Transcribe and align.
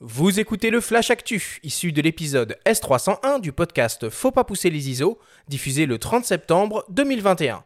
Vous 0.00 0.38
écoutez 0.40 0.68
le 0.68 0.82
Flash 0.82 1.10
Actu, 1.10 1.58
issu 1.62 1.90
de 1.90 2.02
l'épisode 2.02 2.58
S301 2.66 3.40
du 3.40 3.52
podcast 3.52 4.10
Faut 4.10 4.30
pas 4.30 4.44
pousser 4.44 4.68
les 4.68 4.90
ISO, 4.90 5.18
diffusé 5.48 5.86
le 5.86 5.98
30 5.98 6.22
septembre 6.22 6.84
2021. 6.90 7.64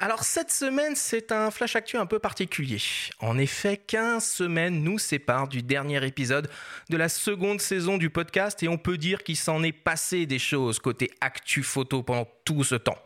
Alors 0.00 0.22
cette 0.22 0.52
semaine, 0.52 0.94
c'est 0.94 1.32
un 1.32 1.50
flash 1.50 1.74
actu 1.74 1.96
un 1.96 2.06
peu 2.06 2.20
particulier. 2.20 2.80
En 3.18 3.36
effet, 3.36 3.76
15 3.76 4.24
semaines 4.24 4.84
nous 4.84 5.00
séparent 5.00 5.48
du 5.48 5.60
dernier 5.60 6.06
épisode 6.06 6.48
de 6.88 6.96
la 6.96 7.08
seconde 7.08 7.60
saison 7.60 7.98
du 7.98 8.08
podcast 8.08 8.62
et 8.62 8.68
on 8.68 8.78
peut 8.78 8.96
dire 8.96 9.24
qu'il 9.24 9.36
s'en 9.36 9.60
est 9.64 9.72
passé 9.72 10.24
des 10.24 10.38
choses 10.38 10.78
côté 10.78 11.10
actu 11.20 11.64
photo 11.64 12.04
pendant 12.04 12.28
tout 12.44 12.62
ce 12.62 12.76
temps. 12.76 12.98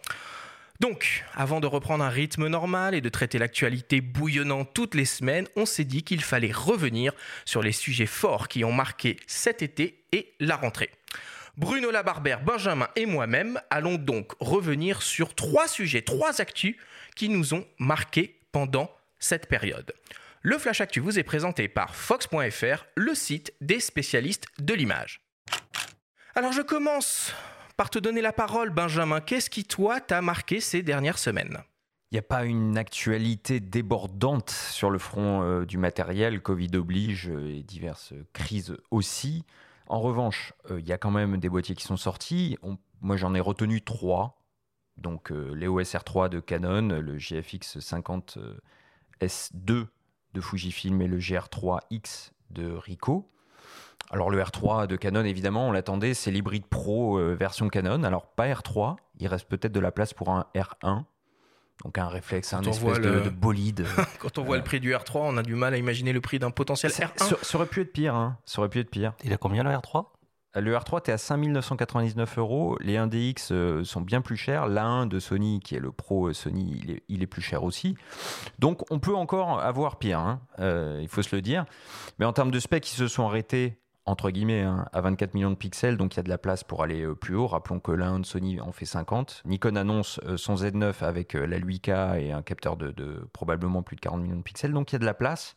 Donc, 0.80 1.24
avant 1.34 1.60
de 1.60 1.66
reprendre 1.66 2.04
un 2.04 2.10
rythme 2.10 2.48
normal 2.48 2.94
et 2.94 3.00
de 3.00 3.08
traiter 3.08 3.38
l'actualité 3.38 4.02
bouillonnant 4.02 4.66
toutes 4.66 4.94
les 4.94 5.06
semaines, 5.06 5.48
on 5.56 5.64
s'est 5.64 5.84
dit 5.84 6.02
qu'il 6.02 6.22
fallait 6.22 6.52
revenir 6.52 7.14
sur 7.46 7.62
les 7.62 7.72
sujets 7.72 8.04
forts 8.04 8.48
qui 8.48 8.64
ont 8.64 8.72
marqué 8.72 9.16
cet 9.26 9.62
été 9.62 10.04
et 10.12 10.34
la 10.40 10.56
rentrée. 10.56 10.90
Bruno 11.58 11.90
Labarbère, 11.90 12.42
Benjamin 12.42 12.88
et 12.96 13.04
moi-même 13.04 13.60
allons 13.68 13.96
donc 13.96 14.32
revenir 14.40 15.02
sur 15.02 15.34
trois 15.34 15.68
sujets, 15.68 16.00
trois 16.00 16.40
actus 16.40 16.76
qui 17.14 17.28
nous 17.28 17.52
ont 17.52 17.66
marqués 17.78 18.40
pendant 18.52 18.90
cette 19.18 19.48
période. 19.48 19.92
Le 20.40 20.56
Flash 20.56 20.80
Actu 20.80 21.00
vous 21.00 21.18
est 21.18 21.24
présenté 21.24 21.68
par 21.68 21.94
Fox.fr, 21.94 22.86
le 22.96 23.14
site 23.14 23.52
des 23.60 23.80
spécialistes 23.80 24.46
de 24.58 24.72
l'image. 24.72 25.20
Alors 26.34 26.52
je 26.52 26.62
commence 26.62 27.34
par 27.76 27.90
te 27.90 27.98
donner 27.98 28.22
la 28.22 28.32
parole, 28.32 28.70
Benjamin. 28.70 29.20
Qu'est-ce 29.20 29.50
qui, 29.50 29.64
toi, 29.64 30.00
t'a 30.00 30.22
marqué 30.22 30.58
ces 30.58 30.82
dernières 30.82 31.18
semaines? 31.18 31.58
Il 32.10 32.14
n'y 32.14 32.18
a 32.18 32.22
pas 32.22 32.44
une 32.44 32.78
actualité 32.78 33.60
débordante 33.60 34.50
sur 34.50 34.90
le 34.90 34.98
front 34.98 35.42
euh, 35.42 35.64
du 35.66 35.76
matériel, 35.76 36.40
Covid 36.40 36.70
oblige 36.74 37.28
et 37.28 37.62
diverses 37.62 38.14
crises 38.32 38.76
aussi. 38.90 39.44
En 39.92 40.00
revanche, 40.00 40.54
euh, 40.70 40.80
il 40.80 40.88
y 40.88 40.92
a 40.94 40.96
quand 40.96 41.10
même 41.10 41.36
des 41.36 41.50
boîtiers 41.50 41.74
qui 41.74 41.84
sont 41.84 41.98
sortis. 41.98 42.56
moi, 43.02 43.18
j'en 43.18 43.34
ai 43.34 43.40
retenu 43.40 43.82
trois. 43.82 44.42
Donc, 44.96 45.30
euh, 45.30 45.52
l'EOS 45.52 45.82
R3 45.82 46.30
de 46.30 46.40
Canon, 46.40 46.98
le 46.98 47.18
GFX 47.18 47.78
50 47.78 48.38
euh, 48.38 48.56
S2 49.20 49.88
de 50.32 50.40
Fujifilm 50.40 51.02
et 51.02 51.06
le 51.06 51.18
GR3X 51.18 52.30
de 52.48 52.72
Ricoh. 52.72 53.30
Alors, 54.10 54.30
le 54.30 54.40
R3 54.40 54.86
de 54.86 54.96
Canon, 54.96 55.26
évidemment, 55.26 55.68
on 55.68 55.72
l'attendait, 55.72 56.14
c'est 56.14 56.30
l'hybride 56.30 56.64
pro 56.68 57.18
version 57.34 57.68
Canon. 57.68 58.02
Alors, 58.02 58.28
pas 58.28 58.46
R3, 58.46 58.96
il 59.18 59.26
reste 59.26 59.46
peut-être 59.46 59.72
de 59.72 59.80
la 59.80 59.92
place 59.92 60.14
pour 60.14 60.30
un 60.30 60.46
R1. 60.54 61.04
Donc 61.84 61.98
un 61.98 62.08
réflexe, 62.08 62.52
un 62.52 62.62
espèce 62.62 63.00
de, 63.00 63.28
bolide. 63.28 63.86
Quand 64.20 64.38
on 64.38 64.44
voit 64.44 64.56
le 64.56 64.62
prix 64.62 64.80
du 64.80 64.92
R3, 64.92 65.18
on 65.22 65.36
a 65.36 65.42
du 65.42 65.54
mal 65.54 65.74
à 65.74 65.76
imaginer 65.76 66.12
le 66.12 66.20
prix 66.20 66.38
d'un 66.38 66.50
potentiel 66.50 66.92
R1. 66.92 67.36
Ça, 67.42 67.56
aurait 67.56 67.66
pu 67.66 67.80
être 67.80 67.92
pire. 67.92 68.14
Hein. 68.14 68.38
Ça 68.44 68.60
aurait 68.60 68.68
pu 68.68 68.78
être 68.78 68.90
pire. 68.90 69.14
Il 69.24 69.32
a 69.32 69.36
combien 69.36 69.64
le 69.64 69.70
R3 69.70 70.06
le 70.54 70.74
R3, 70.74 71.02
tu 71.02 71.10
es 71.10 71.14
à 71.14 71.18
5999 71.18 72.36
euros. 72.36 72.76
Les 72.80 72.96
1DX 72.96 73.52
euh, 73.52 73.84
sont 73.84 74.02
bien 74.02 74.20
plus 74.20 74.36
chers. 74.36 74.68
L'A1 74.68 75.08
de 75.08 75.18
Sony, 75.18 75.60
qui 75.60 75.76
est 75.76 75.80
le 75.80 75.92
pro 75.92 76.28
euh, 76.28 76.34
Sony, 76.34 77.00
il 77.08 77.22
est, 77.22 77.26
plus 77.26 77.40
cher 77.40 77.64
aussi. 77.64 77.96
Donc, 78.58 78.82
on 78.90 78.98
peut 78.98 79.14
encore 79.14 79.60
avoir 79.60 79.96
pire, 79.96 80.18
hein. 80.18 80.42
euh, 80.58 80.98
il 81.00 81.08
faut 81.08 81.22
se 81.22 81.34
le 81.34 81.40
dire. 81.40 81.64
Mais 82.18 82.26
en 82.26 82.34
termes 82.34 82.50
de 82.50 82.60
specs, 82.60 82.86
ils 82.92 82.96
se 82.96 83.08
sont 83.08 83.26
arrêtés 83.26 83.78
entre 84.04 84.30
guillemets, 84.30 84.62
hein, 84.62 84.86
à 84.92 85.00
24 85.00 85.34
millions 85.34 85.50
de 85.50 85.56
pixels, 85.56 85.96
donc 85.96 86.14
il 86.14 86.16
y 86.16 86.20
a 86.20 86.22
de 86.24 86.28
la 86.28 86.38
place 86.38 86.64
pour 86.64 86.82
aller 86.82 87.02
euh, 87.02 87.14
plus 87.14 87.36
haut. 87.36 87.46
Rappelons 87.46 87.78
que 87.78 87.92
l'un 87.92 88.18
de 88.18 88.26
Sony 88.26 88.60
en 88.60 88.72
fait 88.72 88.84
50. 88.84 89.42
Nikon 89.44 89.76
annonce 89.76 90.20
euh, 90.24 90.36
son 90.36 90.56
Z9 90.56 91.04
avec 91.04 91.36
euh, 91.36 91.46
la 91.46 91.60
8K 91.60 92.20
et 92.20 92.32
un 92.32 92.42
capteur 92.42 92.76
de, 92.76 93.28
probablement 93.32 93.82
plus 93.82 93.96
de 93.96 94.00
40 94.00 94.22
millions 94.22 94.36
de 94.36 94.42
pixels, 94.42 94.72
donc 94.72 94.90
il 94.90 94.94
y 94.94 94.96
a 94.96 94.98
de 94.98 95.04
la 95.04 95.14
place. 95.14 95.56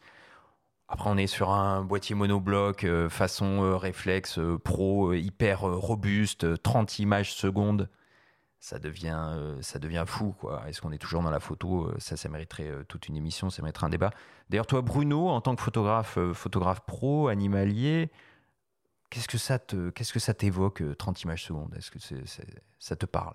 Après, 0.88 1.10
on 1.10 1.18
est 1.18 1.26
sur 1.26 1.50
un 1.50 1.84
boîtier 1.84 2.14
monobloc 2.14 2.86
façon 3.10 3.76
réflexe 3.76 4.40
pro, 4.64 5.14
hyper 5.14 5.62
robuste, 5.62 6.62
30 6.62 7.00
images 7.00 7.34
secondes. 7.34 7.90
Ça 8.60 8.78
devient, 8.78 9.36
ça 9.62 9.80
devient 9.80 10.04
fou, 10.06 10.36
quoi. 10.40 10.62
Est-ce 10.68 10.82
qu'on 10.82 10.92
est 10.92 11.00
toujours 11.00 11.24
dans 11.24 11.32
la 11.32 11.40
photo? 11.40 11.92
Ça, 11.98 12.18
ça 12.18 12.30
mériterait 12.30 12.72
toute 12.88 13.08
une 13.08 13.16
émission, 13.16 13.50
ça 13.50 13.64
mériterait 13.64 13.88
un 13.88 13.90
débat. 13.90 14.12
D'ailleurs, 14.52 14.68
toi, 14.68 14.84
Bruno, 14.84 15.30
en 15.30 15.42
tant 15.42 15.56
que 15.56 15.62
photographe, 15.64 16.20
photographe 16.34 16.82
pro, 16.82 17.30
animalier, 17.30 18.12
Qu'est-ce 19.16 19.30
que 19.30 19.38
ça 19.38 19.60
te, 19.60 19.92
qu'est-ce 19.92 20.12
que 20.12 20.20
ça 20.20 20.34
t'évoque 20.34 20.84
30 20.98 21.16
euh, 21.16 21.22
images 21.24 21.46
secondes? 21.46 21.74
Est-ce 21.78 21.90
que 21.90 22.00
ça 22.80 22.96
te 22.98 23.06
parle? 23.06 23.34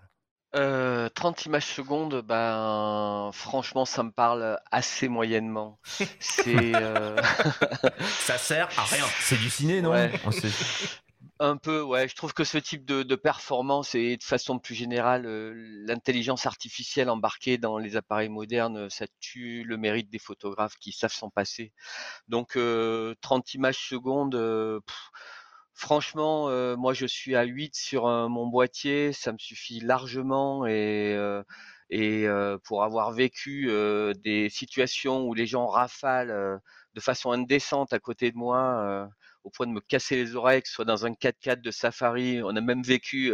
30 0.53 0.61
euh, 0.61 1.09
images 1.47 1.65
secondes, 1.65 2.21
ben 2.21 3.31
franchement, 3.33 3.87
ça 3.87 4.03
me 4.03 4.11
parle 4.11 4.61
assez 4.71 5.09
moyennement. 5.09 5.81
C'est 6.19 6.75
euh, 6.75 7.17
Ça 8.19 8.37
sert 8.37 8.69
à 8.77 8.85
rien. 8.85 9.07
C'est 9.21 9.39
du 9.39 9.49
ciné, 9.49 9.81
non? 9.81 9.95
Un 11.39 11.57
peu, 11.57 11.81
ouais. 11.81 12.09
Je 12.09 12.15
trouve 12.15 12.35
que 12.35 12.45
ce 12.45 12.59
type 12.59 12.85
de, 12.85 13.15
performance 13.15 13.95
et 13.95 14.19
de 14.19 14.23
façon 14.23 14.59
plus 14.59 14.75
générale, 14.75 15.23
l'intelligence 15.87 16.45
artificielle 16.45 17.09
embarquée 17.09 17.57
dans 17.57 17.79
les 17.79 17.97
appareils 17.97 18.29
modernes, 18.29 18.91
ça 18.91 19.07
tue 19.21 19.65
le 19.65 19.79
mérite 19.79 20.11
des 20.11 20.19
photographes 20.19 20.77
qui 20.77 20.93
savent 20.93 21.15
s'en 21.15 21.31
passer. 21.31 21.73
Donc, 22.29 22.59
30 23.23 23.55
images 23.55 23.89
secondes, 23.89 24.37
Franchement, 25.81 26.51
euh, 26.51 26.77
moi 26.77 26.93
je 26.93 27.07
suis 27.07 27.35
à 27.37 27.45
8 27.45 27.75
sur 27.75 28.05
mon 28.29 28.47
boîtier, 28.47 29.15
ça 29.15 29.33
me 29.33 29.39
suffit 29.39 29.81
largement 29.81 30.67
et, 30.67 31.15
euh, 31.17 31.43
et 31.89 32.29
euh, 32.29 32.59
pour 32.65 32.85
avoir 32.85 33.13
vécu 33.13 33.71
des 34.23 34.51
situations 34.51 35.25
où 35.27 35.33
les 35.33 35.47
gens 35.47 35.67
rafalent 35.69 36.61
de 36.95 37.01
façon 37.01 37.33
indécente 37.33 37.95
à 37.95 37.99
côté 37.99 38.31
de 38.31 38.37
moi, 38.37 39.09
au 39.45 39.51
point 39.51 39.67
de 39.67 39.73
me 39.73 39.81
casser 39.81 40.17
les 40.17 40.37
oreilles, 40.37 40.63
que 40.63 40.69
ce 40.69 40.75
soit 40.75 40.85
dans 40.85 41.07
un 41.07 41.11
4x4 41.11 41.61
de 41.61 41.71
safari. 41.71 42.43
On 42.43 42.55
a 42.57 42.61
même 42.61 42.83
vécu 42.83 43.33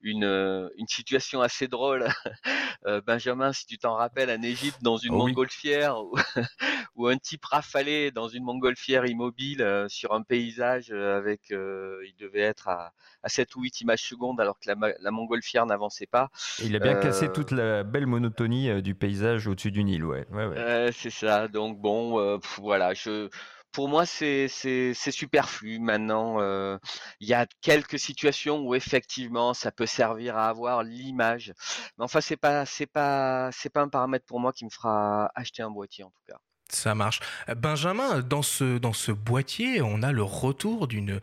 une, 0.00 0.70
une 0.76 0.86
situation 0.88 1.40
assez 1.40 1.68
drôle, 1.68 2.06
Benjamin, 3.06 3.52
si 3.52 3.66
tu 3.66 3.78
t'en 3.78 3.94
rappelles, 3.94 4.30
en 4.30 4.42
Égypte, 4.42 4.78
dans 4.82 4.96
une 4.96 5.14
oh 5.14 5.18
montgolfière, 5.18 5.96
où, 6.96 7.06
un 7.08 7.18
type 7.18 7.44
rafalait 7.44 8.10
dans 8.10 8.28
une 8.28 8.44
montgolfière 8.44 9.06
immobile 9.06 9.86
sur 9.88 10.14
un 10.14 10.22
paysage 10.22 10.90
avec, 10.90 11.50
il 11.50 12.14
devait 12.18 12.40
être 12.40 12.68
à, 12.68 12.92
à, 13.22 13.28
7 13.28 13.54
ou 13.56 13.62
8 13.62 13.82
images 13.82 14.02
secondes 14.02 14.40
alors 14.40 14.58
que 14.58 14.70
la, 14.70 14.94
la 15.00 15.10
montgolfière 15.10 15.66
n'avançait 15.66 16.06
pas. 16.06 16.30
il 16.62 16.74
a 16.76 16.78
bien 16.78 16.94
cassé 16.94 17.30
toute 17.32 17.50
la 17.50 17.82
belle 17.82 18.06
monotonie 18.06 18.82
du 18.82 18.94
paysage 18.94 19.46
au-dessus 19.46 19.70
du 19.70 19.84
Nil, 19.84 20.04
ouais. 20.04 20.26
ouais, 20.30 20.46
ouais. 20.46 20.90
c'est 20.92 21.10
ça. 21.10 21.48
Donc 21.48 21.80
bon, 21.80 22.38
voilà, 22.58 22.94
je 22.94 23.28
pour 23.76 23.90
moi, 23.90 24.06
c'est 24.06 24.48
superflu. 24.94 25.78
Maintenant, 25.78 26.40
euh, 26.40 26.78
il 27.20 27.28
y 27.28 27.34
a 27.34 27.46
quelques 27.60 27.98
situations 27.98 28.60
où 28.60 28.74
effectivement, 28.74 29.52
ça 29.52 29.70
peut 29.70 29.84
servir 29.84 30.38
à 30.38 30.48
avoir 30.48 30.82
l'image. 30.82 31.52
Mais 31.98 32.04
enfin, 32.04 32.22
c'est 32.22 32.38
pas, 32.38 32.64
pas, 32.94 33.50
un 33.74 33.88
paramètre 33.90 34.24
pour 34.24 34.40
moi 34.40 34.54
qui 34.54 34.64
me 34.64 34.70
fera 34.70 35.30
acheter 35.34 35.62
un 35.62 35.70
boîtier 35.70 36.04
en 36.04 36.10
tout 36.10 36.22
cas. 36.26 36.38
Ça 36.70 36.94
marche. 36.94 37.20
Benjamin, 37.54 38.20
dans 38.20 38.40
ce, 38.40 38.78
dans 38.78 38.94
ce 38.94 39.12
boîtier, 39.12 39.82
on 39.82 40.02
a 40.02 40.10
le 40.10 40.22
retour 40.22 40.88
d'une 40.88 41.20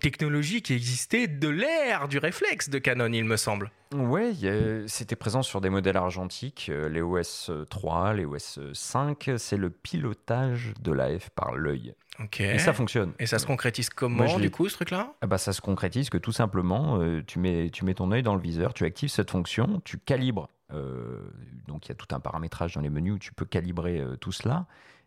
technologie 0.00 0.60
qui 0.60 0.74
existait 0.74 1.28
de 1.28 1.48
l'ère 1.48 2.08
du 2.08 2.18
réflexe 2.18 2.68
de 2.68 2.80
Canon, 2.80 3.12
il 3.12 3.24
me 3.24 3.36
semble. 3.36 3.70
Oui, 3.94 4.46
c'était 4.86 5.16
présent 5.16 5.42
sur 5.42 5.60
des 5.60 5.70
modèles 5.70 5.96
argentiques, 5.96 6.68
euh, 6.70 6.88
les 6.88 7.02
OS 7.02 7.50
3, 7.70 8.14
les 8.14 8.24
OS 8.24 8.60
5. 8.72 9.32
C'est 9.36 9.56
le 9.56 9.70
pilotage 9.70 10.74
de 10.80 10.92
l'AF 10.92 11.30
par 11.30 11.54
l'œil. 11.54 11.94
Et 12.38 12.58
ça 12.58 12.72
fonctionne. 12.72 13.12
Et 13.18 13.26
ça 13.26 13.38
se 13.38 13.46
concrétise 13.46 13.88
comment, 13.88 14.38
du 14.38 14.50
coup, 14.50 14.68
ce 14.68 14.74
truc-là? 14.74 15.14
Ah 15.20 15.26
bah, 15.26 15.38
Ça 15.38 15.52
se 15.52 15.60
concrétise 15.60 16.10
que 16.10 16.18
tout 16.18 16.32
simplement, 16.32 16.98
euh, 17.00 17.22
tu, 17.26 17.38
mets, 17.38 17.70
tu 17.70 17.84
mets 17.84 17.94
ton 17.94 18.12
œil 18.12 18.22
dans 18.22 18.34
le 18.34 18.40
viseur, 18.40 18.74
tu 18.74 18.84
actives 18.84 19.08
cette 19.08 19.30
fonction, 19.30 19.80
tu 19.84 19.98
calibres 19.98 20.48
euh, 20.72 21.18
donc 21.66 21.86
il 21.86 21.88
y 21.90 21.92
a 21.92 21.94
tout 21.94 22.14
un 22.14 22.20
paramétrage 22.20 22.74
dans 22.74 22.80
les 22.80 22.90
menus 22.90 23.14
où 23.14 23.18
tu 23.18 23.32
peux 23.32 23.44
calibrer 23.44 24.00
euh, 24.00 24.16
tout 24.16 24.32
cela. 24.32 24.66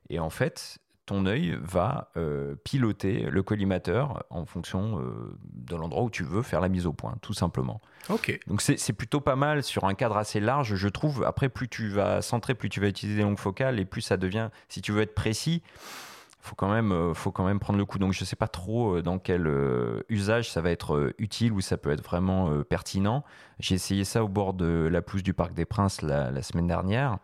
Et 0.10 0.20
en 0.20 0.30
fait, 0.30 0.78
ton 1.06 1.26
œil 1.26 1.58
va 1.62 2.12
euh, 2.18 2.56
piloter 2.64 3.28
le 3.30 3.44
collimateur 3.44 4.24
en 4.30 4.46
fonction 4.46 5.00
de 5.54 5.76
l'endroit 5.76 6.04
où 6.04 6.10
tu 6.10 6.24
veux 6.24 6.42
faire 6.42 6.62
la 6.62 6.70
mise 6.70 6.86
au 6.86 6.94
point, 6.94 7.16
tout 7.22 7.34
simplement. 7.34 7.82
Ok. 8.10 8.40
Donc 8.48 8.62
c'est 8.62 8.94
plutôt 8.94 9.22
pas 9.22 9.36
mal 9.36 9.64
sur 9.64 9.86
un 9.86 9.94
cadre 9.94 10.18
assez 10.18 10.40
large, 10.40 10.76
je 10.76 10.88
trouve. 10.88 11.24
Après, 11.24 11.50
plus 11.50 11.68
tu 11.68 11.90
vas 11.90 12.22
centrer, 12.22 12.56
plus 12.56 12.70
tu 12.70 12.80
vas 12.80 12.88
utiliser 12.88 13.18
des 13.18 13.24
longues 13.24 13.40
focales 13.40 13.80
et 13.80 13.86
plus 13.86 14.02
ça 14.02 14.18
devient, 14.18 14.50
si 14.70 14.82
tu 14.82 14.92
veux 14.92 15.02
être 15.02 15.16
précis, 15.16 15.62
faut 16.46 16.56
quand 16.56 16.72
même, 16.72 16.92
euh, 16.92 17.14
faut 17.14 17.32
quand 17.32 17.46
même 17.46 17.60
prendre 17.60 17.80
le 17.80 17.86
coup. 17.86 17.98
Donc 17.98 18.14
je 18.14 18.22
ne 18.22 18.26
sais 18.26 18.36
pas 18.36 18.48
trop 18.48 18.98
euh, 18.98 19.02
dans 19.02 19.20
quel 19.20 19.48
euh, 19.48 20.04
usage 20.10 20.52
ça 20.52 20.62
va 20.62 20.72
être 20.72 21.14
utile 21.18 21.52
ou 21.52 21.62
ça 21.62 21.78
peut 21.78 21.92
être 21.92 22.04
vraiment 22.04 22.62
pertinent. 22.64 23.24
J'ai 23.60 23.76
essayé 23.76 24.04
ça 24.04 24.24
au 24.24 24.28
bord 24.28 24.54
de 24.54 24.88
la 24.92 25.02
pelouse 25.02 25.24
du 25.24 25.34
Parc 25.34 25.54
des 25.54 25.66
Princes 25.66 26.02
la, 26.02 26.42
semaine 26.42 26.68
dernière. 26.68 27.18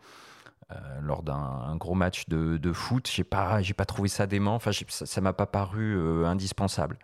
Lors 1.00 1.22
d'un 1.22 1.76
gros 1.76 1.94
match 1.94 2.28
de, 2.28 2.72
foot, 2.72 3.08
j'ai 3.12 3.24
pas, 3.24 3.62
j'ai 3.62 3.74
pas 3.74 3.84
trouvé 3.84 4.08
ça 4.08 4.26
dément. 4.26 4.54
Enfin, 4.54 4.70
ça 4.88 5.20
m'a 5.20 5.32
pas 5.32 5.46
paru 5.46 6.24
indispensable. 6.26 6.98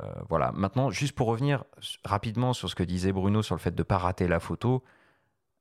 Euh, 0.00 0.12
voilà. 0.28 0.52
Maintenant, 0.52 0.90
juste 0.90 1.14
pour 1.14 1.26
revenir 1.28 1.64
rapidement 2.04 2.52
sur 2.52 2.68
ce 2.68 2.74
que 2.74 2.82
disait 2.82 3.12
Bruno 3.12 3.42
sur 3.42 3.54
le 3.54 3.60
fait 3.60 3.74
de 3.74 3.82
pas 3.82 3.98
rater 3.98 4.26
la 4.26 4.40
photo, 4.40 4.82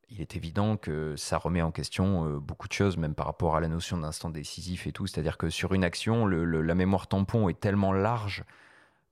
il 0.10 0.22
est 0.22 0.36
évident 0.36 0.78
que 0.78 1.16
ça 1.16 1.38
remet 1.38 1.62
en 1.62 1.72
question 1.72 2.26
euh, 2.26 2.40
beaucoup 2.40 2.68
de 2.68 2.74
choses, 2.74 2.98
même 2.98 3.16
par 3.16 3.26
rapport 3.26 3.56
à 3.56 3.60
la 3.60 3.68
notion 3.68 3.98
d'instant 3.98 4.30
décisif 4.30 4.88
et 4.88 4.92
tout. 4.92 5.08
C'est-à-dire 5.08 5.38
que 5.38 5.50
sur 5.50 5.74
une 5.74 5.84
action, 5.84 6.28
la 6.28 6.76
mémoire 6.76 7.08
tampon 7.08 7.50
est 7.50 7.60
tellement 7.60 7.94
large 7.94 8.44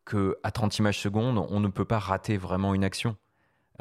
qu'à 0.05 0.51
30 0.51 0.79
images 0.79 0.99
secondes, 0.99 1.45
on 1.49 1.59
ne 1.59 1.67
peut 1.67 1.85
pas 1.85 1.99
rater 1.99 2.37
vraiment 2.37 2.73
une 2.73 2.83
action. 2.83 3.15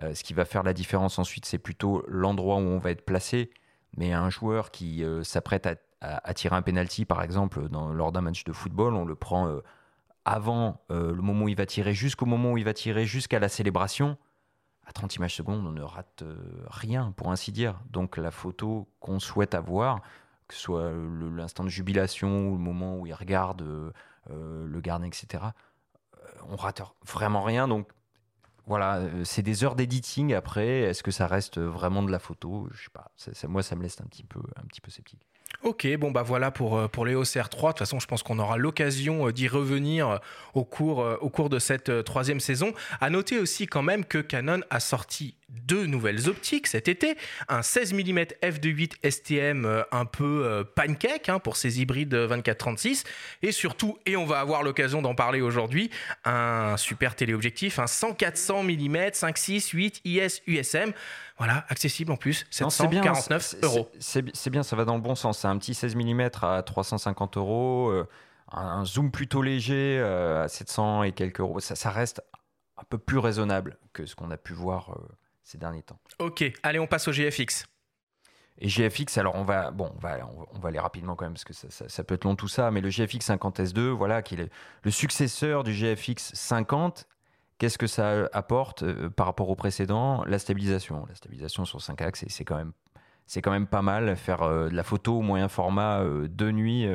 Euh, 0.03 0.15
ce 0.15 0.23
qui 0.23 0.35
va 0.35 0.45
faire 0.45 0.63
la 0.63 0.73
différence 0.73 1.19
ensuite, 1.19 1.45
c'est 1.45 1.59
plutôt 1.59 2.05
l'endroit 2.07 2.57
où 2.57 2.61
on 2.61 2.79
va 2.79 2.91
être 2.91 3.05
placé. 3.05 3.51
Mais 3.97 4.13
un 4.13 4.31
joueur 4.31 4.71
qui 4.71 5.05
s'apprête 5.23 5.69
à, 6.01 6.35
tirer 6.35 6.55
un 6.55 6.63
penalty, 6.63 7.05
par 7.05 7.23
exemple, 7.23 7.67
lors 7.71 8.13
d'un 8.13 8.21
match 8.21 8.45
de 8.45 8.53
football, 8.53 8.95
on 8.95 9.05
le 9.05 9.15
prend 9.15 9.61
avant 10.29 10.83
euh, 10.91 11.15
le 11.15 11.23
moment 11.23 11.47
où 11.47 11.49
il 11.49 11.57
va 11.57 11.65
tirer, 11.65 11.95
jusqu'au 11.95 12.27
moment 12.27 12.53
où 12.53 12.59
il 12.59 12.65
va 12.65 12.75
tirer, 12.75 13.07
jusqu'à 13.07 13.39
la 13.39 13.49
célébration, 13.49 14.19
à 14.87 14.93
30 14.93 15.17
images 15.17 15.35
secondes, 15.35 15.67
on 15.67 15.73
ne 15.73 15.81
rate 15.81 16.21
euh, 16.21 16.37
rien, 16.67 17.13
pour 17.17 17.31
ainsi 17.31 17.51
dire. 17.51 17.81
Donc 17.89 18.19
la 18.19 18.31
photo 18.31 18.87
qu'on 19.01 19.21
souhaite 19.21 19.55
avoir, 19.55 20.03
que 20.47 20.55
ce 20.55 20.61
soit 20.61 20.93
l'instant 21.35 21.65
de 21.65 21.71
jubilation 21.71 22.51
ou 22.51 22.53
le 22.53 22.63
moment 22.63 22.99
où 22.99 23.07
il 23.07 23.15
regarde 23.15 23.63
euh, 23.63 23.93
le 24.67 24.81
gardien, 24.83 25.07
etc., 25.07 25.45
on 26.51 26.57
rate 26.57 26.83
vraiment 27.07 27.43
rien. 27.43 27.67
Donc 27.67 27.89
voilà, 28.69 29.01
c'est 29.25 29.43
des 29.43 29.65
heures 29.65 29.75
d'editing 29.75 30.35
après. 30.35 30.81
Est-ce 30.83 31.03
que 31.03 31.11
ça 31.11 31.27
reste 31.27 31.59
vraiment 31.59 32.03
de 32.03 32.11
la 32.11 32.19
photo? 32.19 32.69
Je 32.73 32.85
sais 32.85 32.91
pas. 32.93 33.11
moi, 33.49 33.63
ça 33.63 33.75
me 33.77 33.83
laisse 33.83 34.01
un 34.01 34.07
petit 34.07 34.25
peu, 34.25 34.41
un 34.57 34.63
peu 34.83 34.91
sceptique. 34.91 35.27
Ok, 35.65 35.89
bon 35.97 36.13
bah 36.13 36.23
voilà 36.23 36.53
pour, 36.53 36.79
euh, 36.79 36.87
pour 36.87 37.05
les 37.05 37.17
OCR3. 37.17 37.41
De 37.41 37.67
toute 37.69 37.79
façon, 37.81 37.99
je 37.99 38.07
pense 38.07 38.23
qu'on 38.23 38.39
aura 38.39 38.57
l'occasion 38.57 39.27
euh, 39.27 39.33
d'y 39.33 39.49
revenir 39.49 40.09
euh, 40.09 40.19
au 40.55 40.65
cours, 40.65 41.05
au 41.21 41.31
cours 41.31 41.49
de 41.49 41.59
cette 41.59 42.05
troisième 42.05 42.39
saison. 42.39 42.73
À 43.01 43.11
noter 43.11 43.41
aussi 43.41 43.67
quand 43.67 43.83
même 43.83 44.05
que 44.05 44.19
Canon 44.19 44.61
a 44.71 44.79
sorti 44.79 45.35
deux 45.49 45.87
nouvelles 45.87 46.29
optiques 46.29 46.67
cet 46.67 46.89
été, 46.89 47.17
un 47.49 47.63
16 47.63 47.95
mm 47.95 48.19
f2.8 48.43 49.11
STM 49.11 49.85
un 49.91 50.05
peu 50.05 50.65
pancake 50.75 51.29
hein, 51.29 51.39
pour 51.39 51.57
ces 51.57 51.81
hybrides 51.81 52.15
24-36 52.15 53.05
et 53.43 53.53
surtout, 53.53 53.99
et 54.07 54.17
on 54.17 54.27
va 54.27 54.41
avoir 54.41 54.63
l'occasion 54.63 55.03
d'en 55.03 55.15
parler 55.15 55.41
aujourd'hui, 55.41 55.91
un 56.25 56.77
super 56.77 57.15
téléobjectif, 57.15 57.79
un 57.79 57.87
100-400 57.87 58.63
mm 58.65 58.97
5.6 59.11 59.71
8 59.73 60.01
IS 60.05 60.43
USM. 60.47 60.93
Voilà, 61.39 61.65
accessible 61.69 62.11
en 62.13 62.17
plus, 62.17 62.47
749 62.51 63.57
euros. 63.63 63.91
C'est 63.99 64.51
bien, 64.51 64.63
ça 64.63 64.77
va 64.77 64.85
dans 64.85 64.97
le 64.97 65.01
bon 65.01 65.15
sens. 65.15 65.39
C'est 65.39 65.49
un 65.49 65.57
petit 65.59 65.75
16 65.75 65.95
mm 65.95 66.31
à 66.43 66.63
350 66.63 67.37
euros, 67.37 67.91
euh, 67.91 68.09
un 68.51 68.85
zoom 68.85 69.11
plutôt 69.11 69.43
léger 69.43 69.99
euh, 70.01 70.45
à 70.45 70.49
700 70.49 71.05
et 71.05 71.13
quelques 71.13 71.41
euros. 71.41 71.61
Ça, 71.61 71.91
reste 71.91 72.23
un 72.77 72.85
peu 72.89 72.99
plus 72.99 73.19
raisonnable 73.19 73.79
que 73.93 74.05
ce 74.05 74.17
qu'on 74.17 74.31
a 74.31 74.37
pu 74.37 74.53
voir 74.53 74.91
euh, 74.91 75.09
ces 75.49 75.59
derniers 75.59 75.83
temps. 75.83 75.99
Ok, 76.19 76.45
allez, 76.63 76.79
on 76.79 76.87
passe 76.87 77.09
au 77.09 77.13
GFX. 77.13 77.67
Et 78.61 78.69
GFX, 78.69 79.19
alors 79.19 79.37
on 79.37 79.45
va, 79.45 79.71
bon, 79.71 79.93
on 79.95 79.99
va, 80.01 80.19
on 80.53 80.59
va 80.59 80.69
aller 80.69 80.81
rapidement 80.81 81.15
quand 81.15 81.25
même 81.25 81.35
parce 81.35 81.45
que 81.45 81.53
ça, 81.53 82.05
peut 82.05 82.15
être 82.15 82.25
long 82.25 82.35
tout 82.35 82.49
ça, 82.49 82.71
mais 82.71 82.81
le 82.81 82.91
GFX 82.91 83.31
50S2, 83.31 83.91
voilà, 83.91 84.21
qui 84.21 84.35
est 84.35 84.51
le 84.83 84.91
successeur 84.91 85.63
du 85.63 85.73
GFX 85.73 86.35
50 86.35 87.07
Qu'est-ce 87.59 87.77
que 87.77 87.89
ça 87.89 88.29
apporte 88.33 88.85
euh, 88.85 89.11
par 89.11 89.27
rapport 89.27 89.51
au 89.51 89.57
précédent? 89.57 90.25
La 90.27 90.39
stabilisation. 90.39 91.05
La 91.09 91.17
stabilisation 91.17 91.65
sur 91.65 91.83
5 91.83 92.01
axes, 92.03 92.25
c'est 92.29 92.45
quand 92.45 92.57
même 92.57 92.73
c'est 93.27 93.43
quand 93.43 93.51
même 93.51 93.67
pas 93.67 93.83
mal. 93.83 94.17
Faire 94.17 94.43
euh, 94.43 94.69
de 94.69 94.75
la 94.75 94.85
photo 94.85 95.19
au 95.19 95.23
moyen 95.23 95.49
format 95.49 96.01
euh, 96.01 96.29
de 96.29 96.51
nuit 96.51 96.89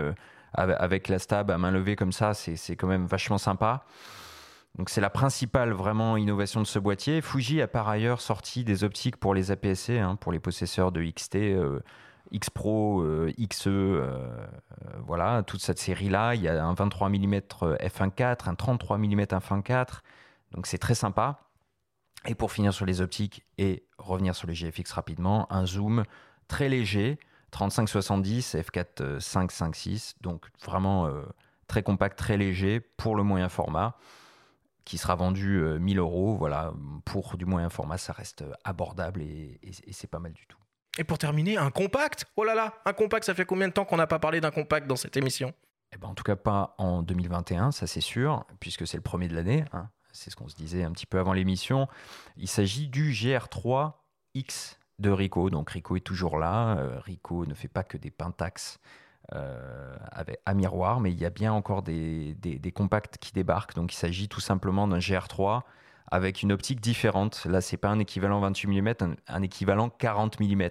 avec 0.56 1.08
la 1.08 1.18
stab 1.18 1.50
à 1.50 1.58
main 1.58 1.72
levée 1.72 1.96
comme 1.96 2.12
ça, 2.12 2.36
c'est 2.36 2.76
quand 2.76 2.88
même 2.88 3.08
vachement 3.08 3.40
sympa. 3.40 3.86
Donc 4.78 4.90
c'est 4.90 5.02
la 5.02 5.10
principale 5.10 5.72
vraiment 5.72 6.18
innovation 6.18 6.62
de 6.62 6.66
ce 6.66 6.80
boîtier. 6.80 7.22
Fuji 7.22 7.62
a 7.62 7.68
par 7.68 7.88
ailleurs 7.88 8.22
sorti 8.22 8.64
des 8.64 8.84
optiques 8.84 9.18
pour 9.18 9.34
les 9.36 9.52
APS-C, 9.52 10.00
hein, 10.00 10.16
pour 10.16 10.32
les 10.32 10.40
possesseurs 10.40 10.92
de 10.92 11.04
XT, 11.04 11.38
X 12.32 12.50
Pro, 12.50 13.06
XE, 13.40 13.68
voilà, 15.06 15.44
toute 15.44 15.62
cette 15.62 15.78
série-là. 15.78 16.34
Il 16.34 16.42
y 16.42 16.48
a 16.48 16.66
un 16.66 16.74
23 16.74 17.10
mm 17.10 17.36
f1.4, 17.36 18.50
un 18.50 18.56
33 18.56 18.98
mm 18.98 19.22
f1.4, 19.22 20.00
donc 20.54 20.66
c'est 20.66 20.80
très 20.80 20.96
sympa. 20.96 21.44
Et 22.26 22.36
pour 22.36 22.52
finir 22.52 22.74
sur 22.74 22.86
les 22.86 23.02
optiques 23.02 23.44
et 23.58 23.84
revenir 23.98 24.36
sur 24.36 24.48
les 24.48 24.54
GFX 24.54 24.94
rapidement, 24.94 25.52
un 25.52 25.66
zoom 25.66 26.04
très 26.48 26.70
léger, 26.70 27.20
35-70, 27.52 28.62
f4 28.62 29.20
5.5.6, 29.20 30.16
donc 30.22 30.46
vraiment 30.64 31.06
euh, 31.08 31.24
très 31.68 31.84
compact, 31.84 32.18
très 32.18 32.38
léger 32.38 32.80
pour 32.80 33.16
le 33.16 33.24
moyen 33.24 33.50
format, 33.50 33.98
qui 34.86 34.98
sera 34.98 35.16
vendu 35.16 35.62
1000 35.80 35.98
euh, 35.98 36.02
euros. 36.02 36.36
Voilà, 36.36 36.74
pour 37.06 37.38
du 37.38 37.46
moyen 37.46 37.70
format, 37.70 37.98
ça 37.98 38.14
reste 38.14 38.44
abordable 38.64 39.22
et, 39.22 39.60
c'est 39.92 40.10
pas 40.10 40.20
mal 40.20 40.34
du 40.34 40.46
tout. 40.48 40.58
Et 40.98 41.04
pour 41.04 41.18
terminer, 41.18 41.58
un 41.58 41.72
compact? 41.72 42.26
Oh 42.36 42.44
là 42.44 42.54
là, 42.54 42.76
un 42.86 42.94
compact, 42.94 43.26
ça 43.26 43.34
fait 43.34 43.46
combien 43.46 43.68
de 43.68 43.74
temps 43.74 43.86
qu'on 43.86 43.98
n'a 43.98 44.08
pas 44.08 44.20
parlé 44.20 44.42
d'un 44.42 44.52
compact 44.52 44.88
dans 44.88 44.96
cette 44.96 45.18
émission? 45.18 45.54
Eh 45.92 45.98
ben, 45.98 46.08
En 46.10 46.14
tout 46.14 46.24
cas, 46.24 46.36
pas 46.36 46.76
en 46.78 47.02
2021, 47.02 47.72
ça 47.72 47.88
c'est 47.88 48.02
sûr, 48.02 48.46
puisque 48.60 48.86
c'est 48.86 48.98
le 48.98 49.04
premier 49.04 49.28
de 49.28 49.36
l'année. 49.36 49.66
Hein 49.74 49.90
c'est 50.14 50.30
ce 50.30 50.36
qu'on 50.36 50.48
se 50.48 50.56
disait 50.56 50.84
un 50.84 50.92
petit 50.92 51.06
peu 51.06 51.20
avant 51.20 51.34
l'émission. 51.34 51.88
Il 52.38 52.48
s'agit 52.48 52.88
du 52.88 53.12
GR3X 53.12 54.78
de 55.00 55.10
Ricoh. 55.10 55.50
Donc 55.50 55.72
Ricoh 55.72 55.98
est 55.98 56.02
toujours 56.02 56.38
là. 56.38 56.78
Euh, 56.78 57.00
Ricoh 57.00 57.46
ne 57.46 57.54
fait 57.54 57.68
pas 57.68 57.84
que 57.84 57.98
des 57.98 58.12
Pentax 58.12 58.80
euh, 59.32 59.96
avec, 60.12 60.40
à 60.46 60.54
miroir, 60.54 61.00
mais 61.00 61.12
il 61.12 61.20
y 61.20 61.26
a 61.26 61.30
bien 61.30 61.54
encore 61.54 61.82
des, 61.82 62.36
compacts 62.76 63.18
qui 63.18 63.32
débarquent. 63.32 63.74
Donc 63.76 63.94
il 63.94 63.98
s'agit 63.98 64.28
tout 64.28 64.42
simplement 64.42 64.88
d'un 64.88 65.00
GR3 65.00 65.62
avec 66.12 66.44
une 66.44 66.52
optique 66.52 66.82
différente. 66.82 67.46
Là, 67.46 67.62
c'est 67.62 67.78
pas 67.78 67.90
un 67.90 68.00
équivalent 68.00 68.40
28 68.42 68.82
mm, 68.82 68.94
un, 69.28 69.42
équivalent 69.42 69.90
40 69.90 70.40
mm. 70.40 70.62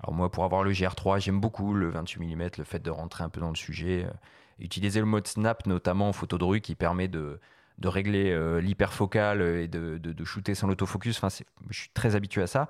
Alors 0.00 0.14
moi, 0.14 0.30
pour 0.30 0.44
avoir 0.44 0.64
le 0.64 0.72
GR3, 0.72 1.20
j'aime 1.20 1.40
beaucoup 1.40 1.74
le 1.74 1.90
28 1.90 2.34
mm, 2.34 2.48
le 2.58 2.64
fait 2.64 2.80
de 2.80 2.90
rentrer 2.90 3.24
un 3.24 3.28
peu 3.28 3.40
dans 3.40 3.50
le 3.50 3.56
sujet. 3.56 4.04
Euh, 4.04 4.12
utiliser 4.58 5.00
le 5.00 5.06
mode 5.06 5.26
snap, 5.26 5.66
notamment 5.66 6.08
en 6.08 6.12
photo 6.12 6.38
de 6.38 6.44
rue, 6.44 6.60
qui 6.60 6.74
permet 6.74 7.08
de, 7.08 7.38
régler 7.84 8.30
euh, 8.30 8.60
l'hyperfocal 8.60 9.42
et 9.42 9.68
de, 9.68 9.98
de, 9.98 10.24
shooter 10.24 10.54
sans 10.54 10.68
l'autofocus. 10.68 11.22
Enfin, 11.22 11.44
je 11.70 11.78
suis 11.78 11.90
très 11.90 12.16
habitué 12.16 12.42
à 12.42 12.46
ça. 12.46 12.68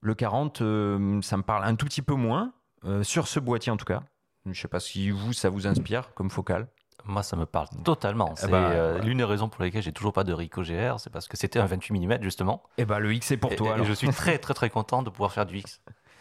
Le 0.00 0.14
40, 0.14 0.62
euh, 0.62 1.22
ça 1.22 1.36
me 1.36 1.42
parle 1.42 1.64
un 1.64 1.76
tout 1.76 1.86
petit 1.86 2.02
peu 2.02 2.14
moins, 2.14 2.52
euh, 2.84 3.02
sur 3.02 3.28
ce 3.28 3.40
boîtier 3.40 3.72
en 3.72 3.76
tout 3.76 3.84
cas. 3.84 4.02
Je 4.44 4.50
ne 4.50 4.54
sais 4.54 4.68
pas 4.68 4.80
si 4.80 5.10
vous, 5.10 5.32
ça 5.32 5.50
vous 5.50 5.66
inspire 5.66 6.12
comme 6.14 6.30
focal. 6.30 6.66
Moi, 7.04 7.22
ça 7.22 7.36
me 7.36 7.46
parle 7.46 7.68
totalement. 7.84 8.30
Eh 8.32 8.40
c'est 8.40 8.48
ben, 8.48 8.98
l'une 8.98 9.18
des 9.18 9.24
raisons 9.24 9.48
pour 9.48 9.62
lesquelles 9.62 9.82
j'ai 9.82 9.92
toujours 9.92 10.12
pas 10.12 10.24
de 10.24 10.32
Ricoh 10.32 10.62
GR, 10.62 11.00
c'est 11.00 11.10
parce 11.10 11.26
que 11.26 11.36
c'était 11.36 11.58
un 11.58 11.66
28 11.66 11.98
mm 11.98 12.22
justement. 12.22 12.62
Et 12.78 12.82
eh 12.82 12.84
bah 12.84 12.96
ben, 12.96 13.00
le 13.00 13.14
X 13.14 13.26
c'est 13.26 13.36
pour 13.36 13.54
toi. 13.56 13.78
Et, 13.78 13.84
je 13.84 13.92
suis 13.92 14.08
très 14.08 14.38
très 14.40 14.54
très 14.54 14.70
content 14.70 15.02
de 15.02 15.10
pouvoir 15.10 15.32
faire 15.32 15.46
du 15.46 15.58
X. 15.58 15.80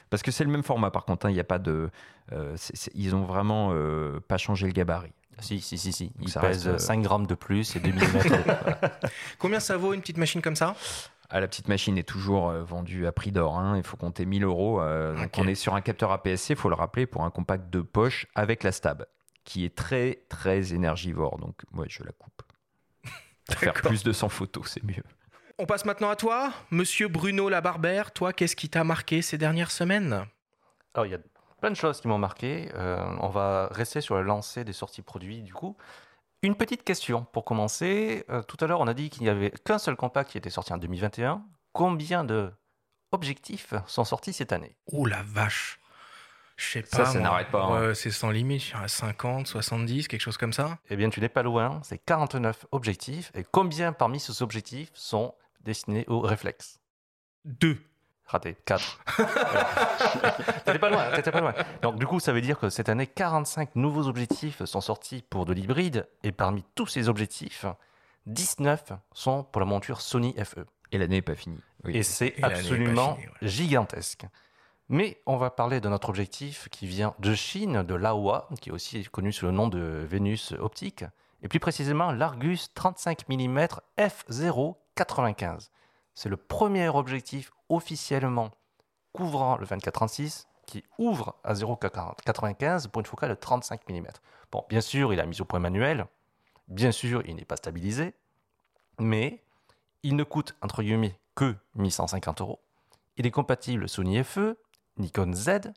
Parce 0.10 0.24
que 0.24 0.32
c'est 0.32 0.44
le 0.44 0.50
même 0.50 0.64
format 0.64 0.92
par 0.92 1.06
contre, 1.06 1.26
hein. 1.26 1.30
il 1.30 1.34
n'y 1.34 1.40
a 1.40 1.46
pas 1.46 1.60
de. 1.60 1.90
ils 2.94 3.16
ont 3.16 3.24
vraiment 3.24 3.76
pas 4.28 4.38
changé 4.38 4.68
le 4.68 4.74
gabarit. 4.74 5.14
Si, 5.42 5.60
si, 5.60 5.78
si, 5.78 5.92
si. 5.92 6.12
Il 6.22 6.32
pèse 6.32 6.78
5 6.78 7.00
euh, 7.00 7.02
grammes 7.02 7.26
de 7.26 7.36
plus 7.36 7.76
et 7.76 7.80
2 7.80 7.92
mm. 7.92 8.00
Combien 9.40 9.60
ça 9.60 9.76
vaut 9.76 9.94
une 9.94 10.02
petite 10.02 10.18
machine 10.18 10.42
comme 10.42 10.56
ça? 10.56 10.76
Ah, 11.34 11.40
la 11.40 11.48
petite 11.48 11.70
machine 11.70 11.98
est 11.98 12.08
toujours 12.08 12.50
euh, 12.50 12.62
vendue 12.62 13.08
à 13.08 13.14
prix 13.14 13.32
d'or. 13.32 13.58
Hein. 13.58 13.78
Il 13.78 13.84
faut 13.84 13.96
compter 13.96 14.26
1000 14.26 14.44
euros. 14.44 14.82
Euh, 14.82 15.16
donc 15.16 15.38
on 15.38 15.48
est 15.48 15.56
sur 15.56 15.76
un 15.76 15.82
capteur 15.82 16.12
APS-C, 16.12 16.54
il 16.54 16.56
faut 16.58 16.68
le 16.68 16.76
rappeler, 16.76 17.06
pour 17.06 17.24
un 17.24 17.30
compact 17.30 17.70
de 17.70 17.80
poche 17.80 18.28
avec 18.36 18.64
la 18.64 18.74
stab, 18.74 19.06
qui 19.46 19.64
est 19.64 19.74
très 19.74 20.24
très 20.28 20.74
énergivore. 20.74 21.38
Donc 21.40 21.62
moi, 21.72 21.86
je 21.88 22.04
la 22.04 22.12
coupe. 22.12 22.42
Pour 23.48 23.56
faire 23.56 23.74
plus 23.74 24.04
de 24.04 24.12
100 24.12 24.30
photos, 24.30 24.72
c'est 24.72 24.84
mieux. 24.84 25.04
On 25.58 25.66
passe 25.66 25.86
maintenant 25.86 26.10
à 26.10 26.16
toi, 26.16 26.52
Monsieur 26.70 27.08
Bruno 27.08 27.48
Labarbère. 27.48 28.12
Toi, 28.12 28.34
qu'est-ce 28.34 28.56
qui 28.56 28.68
t'a 28.68 28.84
marqué 28.84 29.22
ces 29.22 29.38
dernières 29.38 29.72
semaines? 29.72 30.26
Alors, 30.94 31.06
il 31.06 31.12
y 31.12 31.16
a 31.16 31.20
plein 31.62 31.70
de 31.70 31.76
choses 31.76 32.02
qui 32.02 32.08
m'ont 32.08 32.18
marqué. 32.18 32.70
Euh, 32.76 32.98
on 33.22 33.30
va 33.30 33.68
rester 33.72 34.02
sur 34.02 34.16
le 34.16 34.24
lancer 34.24 34.66
des 34.66 34.74
sorties 34.74 35.02
produits 35.02 35.44
du 35.44 35.54
coup. 35.54 35.78
Une 36.44 36.56
petite 36.56 36.84
question 36.84 37.26
pour 37.34 37.46
commencer. 37.46 38.26
Euh, 38.30 38.42
tout 38.42 38.58
à 38.62 38.68
l'heure, 38.68 38.80
on 38.80 38.88
a 38.88 38.96
dit 38.96 39.10
qu'il 39.10 39.24
n'y 39.24 39.30
avait 39.30 39.52
qu'un 39.64 39.78
seul 39.78 39.96
compact 39.96 40.32
qui 40.32 40.38
était 40.40 40.50
sorti 40.50 40.74
en 40.74 40.78
2021. 40.78 41.46
Combien 41.72 42.24
de 42.24 42.52
objectifs 43.12 43.74
sont 43.86 44.06
sortis 44.06 44.34
cette 44.34 44.52
année? 44.52 44.76
Oh 44.88 45.06
la 45.06 45.22
vache 45.24 45.82
je 46.58 46.70
sais 46.70 46.82
pas. 46.84 46.98
Ça, 46.98 47.06
ça 47.08 47.20
n'arrête 47.20 47.50
pas. 47.50 47.64
Hein. 47.64 47.94
c'est 47.96 48.12
sans 48.12 48.30
limite. 48.30 48.62
Je 48.62 48.88
50, 48.88 49.48
70, 49.48 50.08
quelque 50.08 50.22
chose 50.22 50.38
comme 50.38 50.54
ça. 50.54 50.78
Eh 50.92 50.96
bien, 50.96 51.10
tu 51.10 51.20
n'es 51.20 51.30
pas 51.30 51.42
loin. 51.42 51.82
C'est 51.84 51.98
49 51.98 52.68
objectifs. 52.72 53.32
Et 53.34 53.44
combien 53.44 53.94
parmi 53.94 54.20
ces 54.20 54.44
objectifs 54.44 54.92
sont 54.94 55.34
destinés 55.62 56.06
au 56.08 56.20
réflexe? 56.20 56.80
Deux. 57.46 57.80
Raté, 58.32 58.56
4. 58.66 59.00
t'étais 60.66 60.80
pas 60.80 60.90
loin, 60.90 61.12
t'étais 61.14 61.32
pas 61.32 61.42
loin. 61.42 61.54
Donc 61.82 61.98
du 61.98 62.08
coup, 62.08 62.22
ça 62.22 62.32
veut 62.32 62.40
dire 62.40 62.58
que 62.58 62.70
cette 62.70 62.88
année, 62.88 63.06
45 63.06 63.76
nouveaux 63.76 64.08
objectifs 64.08 64.64
sont 64.64 64.80
sortis 64.80 65.22
pour 65.30 65.46
de 65.46 65.52
l'hybride, 65.52 66.08
et 66.24 66.32
parmi 66.32 66.64
tous 66.74 66.88
ces 66.88 67.10
objectifs, 67.10 67.66
19 68.28 68.94
sont 69.12 69.44
pour 69.44 69.60
la 69.60 69.66
monture 69.66 70.00
Sony 70.00 70.34
FE. 70.46 70.66
Et 70.94 70.98
l'année 70.98 71.18
n'est 71.18 71.22
pas 71.22 71.36
finie. 71.36 71.60
Et 71.90 72.04
c'est 72.04 72.42
absolument 72.42 73.18
gigantesque. 73.42 74.26
Mais 74.88 75.22
on 75.26 75.36
va 75.36 75.50
parler 75.50 75.82
de 75.82 75.90
notre 75.90 76.08
objectif 76.08 76.70
qui 76.70 76.88
vient 76.88 77.14
de 77.20 77.34
Chine, 77.34 77.84
de 77.84 77.96
Laowa, 77.96 78.48
qui 78.62 78.70
est 78.70 78.74
aussi 78.74 79.04
connu 79.12 79.34
sous 79.34 79.46
le 79.46 79.52
nom 79.52 79.68
de 79.68 80.06
Vénus 80.10 80.54
optique, 80.58 81.04
et 81.44 81.50
plus 81.50 81.60
précisément 81.60 82.14
l'Argus 82.14 82.74
35 82.76 83.28
mm 83.28 83.68
f0.95. 83.98 85.70
C'est 86.14 86.30
le 86.30 86.38
premier 86.38 86.90
objectif 86.90 87.52
officiellement 87.70 88.52
couvrant 89.14 89.58
le 89.58 89.66
24-36 89.66 90.46
qui 90.66 90.84
ouvre 90.98 91.36
à 91.44 91.54
0,95 91.54 92.88
pour 92.90 93.02
une 93.02 93.06
focale 93.06 93.30
de 93.30 93.36
35 93.36 93.90
mm. 93.90 94.08
Bien 94.70 94.82
sûr, 94.82 95.14
il 95.14 95.20
a 95.20 95.26
mis 95.26 95.42
au 95.42 95.46
point 95.46 95.60
manuel, 95.60 96.06
bien 96.68 96.92
sûr, 96.92 97.22
il 97.26 97.36
n'est 97.36 97.46
pas 97.46 97.56
stabilisé, 97.56 98.14
mais 99.00 99.44
il 100.04 100.16
ne 100.16 100.24
coûte 100.24 100.56
entre 100.62 100.84
guillemets 100.84 101.20
que 101.36 101.56
1150 101.76 102.42
euros. 102.42 102.60
Il 103.18 103.26
est 103.26 103.32
compatible 103.32 103.88
Sony 103.88 104.24
FE, 104.24 104.58
Nikon 104.98 105.34
Z 105.34 105.74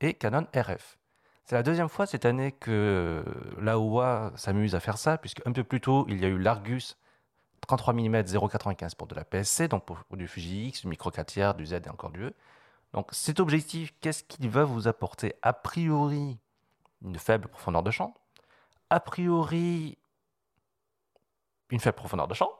et 0.00 0.14
Canon 0.14 0.46
RF. 0.54 0.98
C'est 1.44 1.54
la 1.54 1.62
deuxième 1.62 1.88
fois 1.88 2.06
cette 2.06 2.26
année 2.26 2.52
que 2.52 3.24
l'AOA 3.58 4.32
s'amuse 4.36 4.74
à 4.74 4.80
faire 4.80 4.98
ça, 4.98 5.16
puisque 5.16 5.46
un 5.46 5.52
peu 5.52 5.64
plus 5.64 5.80
tôt, 5.80 6.04
il 6.08 6.20
y 6.20 6.24
a 6.24 6.28
eu 6.28 6.38
l'Argus 6.38 6.98
33 7.60 7.94
mm 7.94 8.16
0,95 8.22 8.96
pour 8.96 9.06
de 9.06 9.14
la 9.14 9.24
PSC, 9.24 9.68
donc 9.68 9.84
pour, 9.84 9.98
du 10.12 10.28
Fuji 10.28 10.68
X, 10.68 10.82
du 10.82 10.88
micro 10.88 11.10
4 11.10 11.26
tiers, 11.26 11.54
du 11.54 11.66
Z 11.66 11.74
et 11.74 11.88
encore 11.90 12.10
du 12.10 12.22
E. 12.22 12.34
Donc 12.92 13.08
cet 13.12 13.40
objectif, 13.40 13.92
qu'est-ce 14.00 14.24
qu'il 14.24 14.48
va 14.48 14.64
vous 14.64 14.88
apporter? 14.88 15.34
A 15.42 15.52
priori, 15.52 16.38
une 17.02 17.18
faible 17.18 17.48
profondeur 17.48 17.82
de 17.82 17.90
champ. 17.90 18.14
A 18.90 19.00
priori, 19.00 19.98
une 21.70 21.80
faible 21.80 21.96
profondeur 21.96 22.28
de 22.28 22.34
champ. 22.34 22.50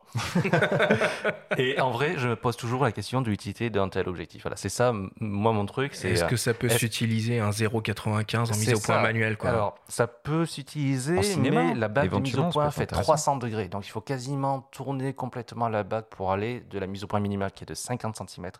et 1.56 1.80
en 1.80 1.90
vrai, 1.90 2.14
je 2.18 2.28
me 2.28 2.36
pose 2.36 2.56
toujours 2.56 2.84
la 2.84 2.92
question 2.92 3.22
de 3.22 3.30
l'utilité 3.30 3.70
d'un 3.70 3.88
tel 3.88 4.08
objectif. 4.08 4.42
Voilà, 4.42 4.56
c'est 4.56 4.68
ça, 4.68 4.92
moi, 5.20 5.52
mon 5.52 5.64
truc. 5.64 5.94
C'est, 5.94 6.10
Est-ce 6.10 6.24
que 6.24 6.36
ça 6.36 6.52
peut 6.52 6.68
s'utiliser 6.68 7.40
un 7.40 7.50
0,95 7.50 8.52
en 8.52 8.56
mise 8.56 8.74
au 8.74 8.80
point 8.80 9.00
manuel 9.00 9.36
quoi? 9.36 9.50
Alors, 9.50 9.78
ça 9.88 10.06
peut 10.06 10.44
s'utiliser, 10.44 11.22
cinéma, 11.22 11.64
mais 11.64 11.74
la 11.74 11.88
bague 11.88 12.10
de 12.10 12.18
mise 12.18 12.38
au 12.38 12.50
point 12.50 12.70
fait 12.70 12.82
intéressant. 12.82 13.14
300 13.14 13.36
degrés. 13.36 13.68
Donc, 13.68 13.86
il 13.86 13.90
faut 13.90 14.00
quasiment 14.00 14.60
tourner 14.72 15.14
complètement 15.14 15.68
la 15.68 15.82
bague 15.82 16.06
pour 16.10 16.32
aller 16.32 16.60
de 16.60 16.78
la 16.78 16.86
mise 16.86 17.04
au 17.04 17.06
point 17.06 17.20
minimale 17.20 17.52
qui 17.52 17.64
est 17.64 17.68
de 17.68 17.74
50 17.74 18.16
cm 18.28 18.50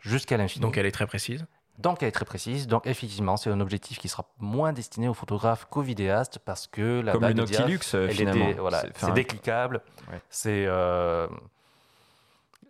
jusqu'à 0.00 0.36
l'infini. 0.36 0.62
Donc 0.62 0.76
elle 0.76 0.86
est 0.86 0.92
très 0.92 1.06
précise. 1.06 1.46
Donc, 1.78 2.02
elle 2.02 2.08
est 2.08 2.12
très 2.12 2.24
précise. 2.24 2.66
Donc, 2.66 2.86
effectivement, 2.86 3.36
c'est 3.36 3.50
un 3.50 3.60
objectif 3.60 3.98
qui 3.98 4.08
sera 4.08 4.24
moins 4.38 4.72
destiné 4.72 5.08
aux 5.08 5.14
photographes 5.14 5.66
qu'aux 5.70 5.82
vidéastes 5.82 6.38
parce 6.38 6.66
que 6.66 7.00
la 7.00 7.12
Comme 7.12 7.22
le 7.22 7.34
bague 7.34 7.44
diaph, 7.46 7.60
Noctilux, 7.68 7.94
euh, 7.94 8.08
est 8.08 8.12
finalement. 8.12 8.50
voilà, 8.58 8.82
C'est- 8.94 9.12
décliquable. 9.12 9.82
Ouais. 10.10 10.20
C'est. 10.30 10.64
euh, 10.66 11.26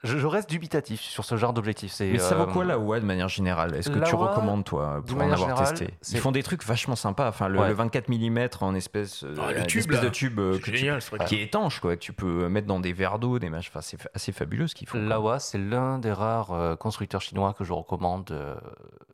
Je, 0.06 0.18
je 0.18 0.26
reste 0.26 0.48
dubitatif 0.48 1.00
sur 1.00 1.24
ce 1.24 1.36
genre 1.36 1.52
d'objectif. 1.52 1.94
Mais 2.00 2.18
ça 2.18 2.34
vaut 2.34 2.42
euh, 2.44 2.46
quoi 2.52 2.64
la 2.64 2.78
OA 2.78 3.00
de 3.00 3.04
manière 3.04 3.28
générale? 3.28 3.74
Est-ce 3.74 3.90
que 3.90 3.98
tu 3.98 4.14
recommandes 4.14 4.64
toi 4.64 5.02
pour 5.06 5.18
en 5.18 5.20
avoir 5.22 5.38
générale, 5.38 5.74
testé? 5.74 5.94
Ils 6.12 6.18
font 6.20 6.32
des 6.32 6.42
trucs 6.42 6.64
vachement 6.64 6.96
sympas. 6.96 7.28
Enfin, 7.28 7.48
le, 7.48 7.58
Ouais. 7.58 7.68
le 7.68 7.74
24 7.74 8.08
mm 8.08 8.48
en 8.60 8.74
espèce, 8.74 9.24
euh, 9.24 9.64
tube, 9.66 9.80
espèce 9.80 10.00
de 10.00 10.08
tube 10.08 10.38
euh, 10.38 10.58
que 10.58 10.72
génial 10.74 11.00
qui 11.26 11.36
est 11.36 11.42
étanche, 11.42 11.80
quoi, 11.80 11.96
que 11.96 12.00
tu 12.00 12.12
peux 12.12 12.48
mettre 12.48 12.66
dans 12.66 12.80
des 12.80 12.92
verres 12.92 13.18
d'eau, 13.18 13.38
des 13.38 13.50
machins. 13.50 13.70
Enfin, 13.72 13.80
c'est 13.82 13.98
assez 14.14 14.32
fabuleux 14.32 14.66
ce 14.68 14.74
qu'ils 14.74 14.88
font. 14.88 14.98
Laowa, 14.98 15.38
c'est 15.38 15.58
l'un 15.58 15.98
des 15.98 16.12
rares 16.12 16.52
euh, 16.52 16.76
constructeurs 16.76 17.20
chinois 17.20 17.52
que 17.52 17.64
je 17.64 17.72
recommande 17.72 18.30
euh, 18.30 18.54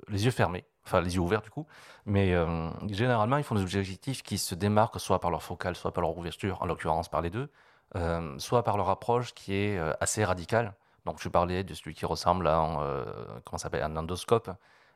les 0.08 0.24
yeux 0.24 0.30
fermés, 0.30 0.64
enfin 0.86 1.00
les 1.00 1.14
yeux 1.14 1.20
ouverts 1.20 1.42
du 1.42 1.50
coup. 1.50 1.66
Mais 2.04 2.34
euh, 2.34 2.68
généralement, 2.90 3.36
ils 3.36 3.44
font 3.44 3.54
des 3.54 3.62
objectifs 3.62 4.22
qui 4.22 4.38
se 4.38 4.54
démarquent 4.54 4.98
soit 5.00 5.20
par 5.20 5.30
leur 5.30 5.42
focale, 5.42 5.76
soit 5.76 5.92
par 5.92 6.02
leur 6.02 6.16
ouverture, 6.18 6.58
en 6.60 6.66
l'occurrence 6.66 7.08
par 7.08 7.20
les 7.20 7.30
deux, 7.30 7.48
euh, 7.96 8.34
soit 8.38 8.64
par 8.64 8.76
leur 8.76 8.90
approche 8.90 9.32
qui 9.34 9.54
est 9.54 9.78
euh, 9.78 9.92
assez 10.00 10.24
radicale. 10.24 10.74
Donc 11.06 11.20
je 11.20 11.28
parlais 11.28 11.64
de 11.64 11.74
celui 11.74 11.94
qui 11.94 12.06
ressemble 12.06 12.46
à 12.46 12.56
un, 12.56 12.80
euh, 12.82 13.04
comment 13.44 13.58
s'appelle, 13.58 13.82
un 13.82 13.96
endoscope. 13.96 14.50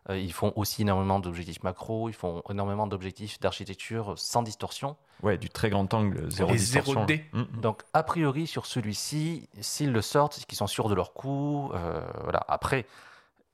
Euh, 0.08 0.18
ils 0.18 0.32
font 0.32 0.52
aussi 0.54 0.82
énormément 0.82 1.18
d'objectifs 1.18 1.62
macro, 1.64 2.08
ils 2.08 2.14
font 2.14 2.42
énormément 2.48 2.86
d'objectifs 2.86 3.40
d'architecture 3.40 4.14
sans 4.16 4.42
distorsion. 4.42 4.96
Ouais, 5.22 5.36
du 5.36 5.48
très 5.48 5.68
grand 5.68 5.92
angle, 5.92 6.30
zéro 6.30 6.52
Et 6.52 6.56
distorsion. 6.56 7.06
0D. 7.06 7.22
Mm, 7.32 7.40
mm. 7.40 7.60
Donc, 7.60 7.82
a 7.92 8.02
priori, 8.04 8.46
sur 8.46 8.66
celui-ci, 8.66 9.48
s'ils 9.60 9.92
le 9.92 10.02
sortent, 10.02 10.34
c'est 10.34 10.44
qu'ils 10.44 10.58
sont 10.58 10.68
sûrs 10.68 10.88
de 10.88 10.94
leur 10.94 11.12
coup. 11.12 11.70
euh, 11.74 12.00
voilà. 12.22 12.44
Après, 12.46 12.86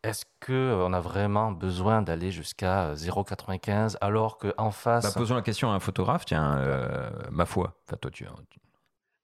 est-ce 0.03 0.25
qu'on 0.45 0.93
a 0.93 1.01
vraiment 1.01 1.53
besoin 1.53 2.03
d'aller 2.03 2.33
jusqu'à 2.33 2.87
euh, 2.89 2.95
0,95 2.97 3.97
alors 4.01 4.37
qu'en 4.39 4.71
face. 4.73 5.05
Bah, 5.05 5.13
posons 5.15 5.37
la 5.37 5.43
question 5.43 5.71
à 5.71 5.75
un 5.75 5.81
photographe, 5.81 6.25
tiens, 6.25 6.59
euh, 6.59 7.11
ma 7.31 7.47
foi. 7.47 7.75
Enfin, 7.87 7.97
toi, 8.01 8.11
tu. 8.11 8.27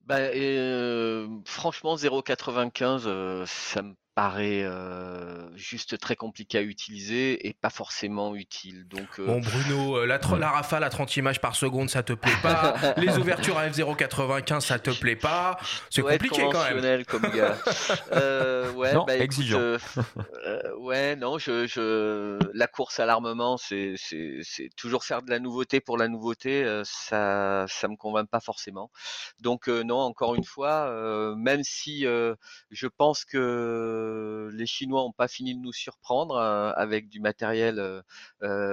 Bah, 0.09 0.17
euh, 0.17 1.27
franchement, 1.45 1.95
0,95, 1.95 3.03
euh, 3.05 3.43
ça 3.45 3.83
me 3.83 3.93
paraît 4.19 4.63
euh, 4.63 5.55
juste 5.55 5.97
très 5.97 6.17
compliqué 6.17 6.57
à 6.57 6.61
utiliser 6.61 7.47
et 7.47 7.53
pas 7.53 7.69
forcément 7.69 8.35
utile. 8.35 8.85
Donc, 8.89 9.07
euh, 9.17 9.25
Bon 9.25 9.39
Bruno, 9.39 9.97
euh, 9.97 10.05
la, 10.05 10.17
rafale 10.49 10.83
à 10.83 10.89
30 10.89 11.15
images 11.15 11.39
par 11.39 11.55
seconde, 11.55 11.89
ça 11.89 12.03
te 12.03 12.11
plaît 12.11 12.33
pas. 12.43 12.75
Les 12.97 13.17
ouvertures 13.17 13.57
à 13.57 13.69
f0,95, 13.69 14.59
ça 14.59 14.77
te 14.77 14.89
plaît 14.89 15.15
pas. 15.15 15.57
C'est 15.89 16.01
compliqué 16.01 16.41
quand 16.51 16.63
même. 16.73 17.05
comme 17.05 17.29
gars. 17.33 17.57
Euh, 18.11 18.71
ouais, 18.73 18.93
Non, 18.93 19.05
bah, 19.05 19.15
écoute, 19.15 19.25
exigeant. 19.25 19.59
ouais, 20.89 21.15
non, 21.15 21.37
je, 21.37 21.67
je, 21.67 22.39
la 22.53 22.67
course 22.67 22.99
à 22.99 23.05
l'armement, 23.05 23.57
c'est, 23.57 23.95
toujours 24.75 25.03
faire 25.03 25.21
de 25.21 25.29
la 25.29 25.39
nouveauté 25.39 25.81
pour 25.81 25.97
la 25.97 26.07
nouveauté. 26.07 26.81
ça, 26.83 27.65
ça 27.67 27.87
me 27.87 27.95
convainc 27.95 28.27
pas 28.29 28.39
forcément. 28.39 28.89
Donc 29.39 29.67
non, 29.67 29.99
encore 29.99 30.33
une 30.35 30.43
fois, 30.43 30.91
même 31.35 31.63
si 31.63 32.01
je 32.01 32.87
pense 32.87 33.23
que 33.23 34.49
les 34.51 34.65
Chinois 34.65 35.03
ont 35.03 35.11
pas 35.11 35.27
fini 35.27 35.55
de 35.55 35.61
nous 35.61 35.73
surprendre 35.73 36.37
avec 36.39 37.07
du 37.07 37.19
matériel 37.19 38.03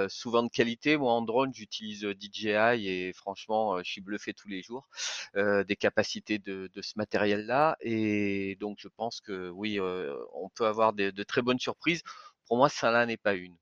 souvent 0.09 0.43
de 0.43 0.49
qualité. 0.49 0.97
Moi, 0.97 1.13
en 1.13 1.23
drone, 1.23 1.53
j'utilise 1.55 2.07
DJI 2.19 2.89
et 2.89 3.13
franchement, 3.13 3.79
je 3.83 3.91
suis 3.91 4.01
bluffé 4.01 4.33
tous 4.33 4.49
les 4.49 4.63
jours 4.63 4.89
des 5.35 5.77
capacités 5.77 6.39
de, 6.39 6.71
ce 6.81 6.93
matériel-là. 6.97 7.77
Et 7.83 8.57
donc, 8.59 8.79
je 8.81 8.89
pense 8.89 9.21
que 9.21 9.51
oui, 9.51 9.79
on 9.81 10.49
peut 10.55 10.67
avoir 10.67 10.95
de 10.95 11.23
très 11.23 11.43
bonnes 11.43 11.59
surprises. 11.59 12.03
Pour 12.47 12.57
moi, 12.57 12.69
ça 12.69 12.91
là 12.91 13.07
n'est 13.07 13.17
pas 13.17 13.35
une. 13.35 13.57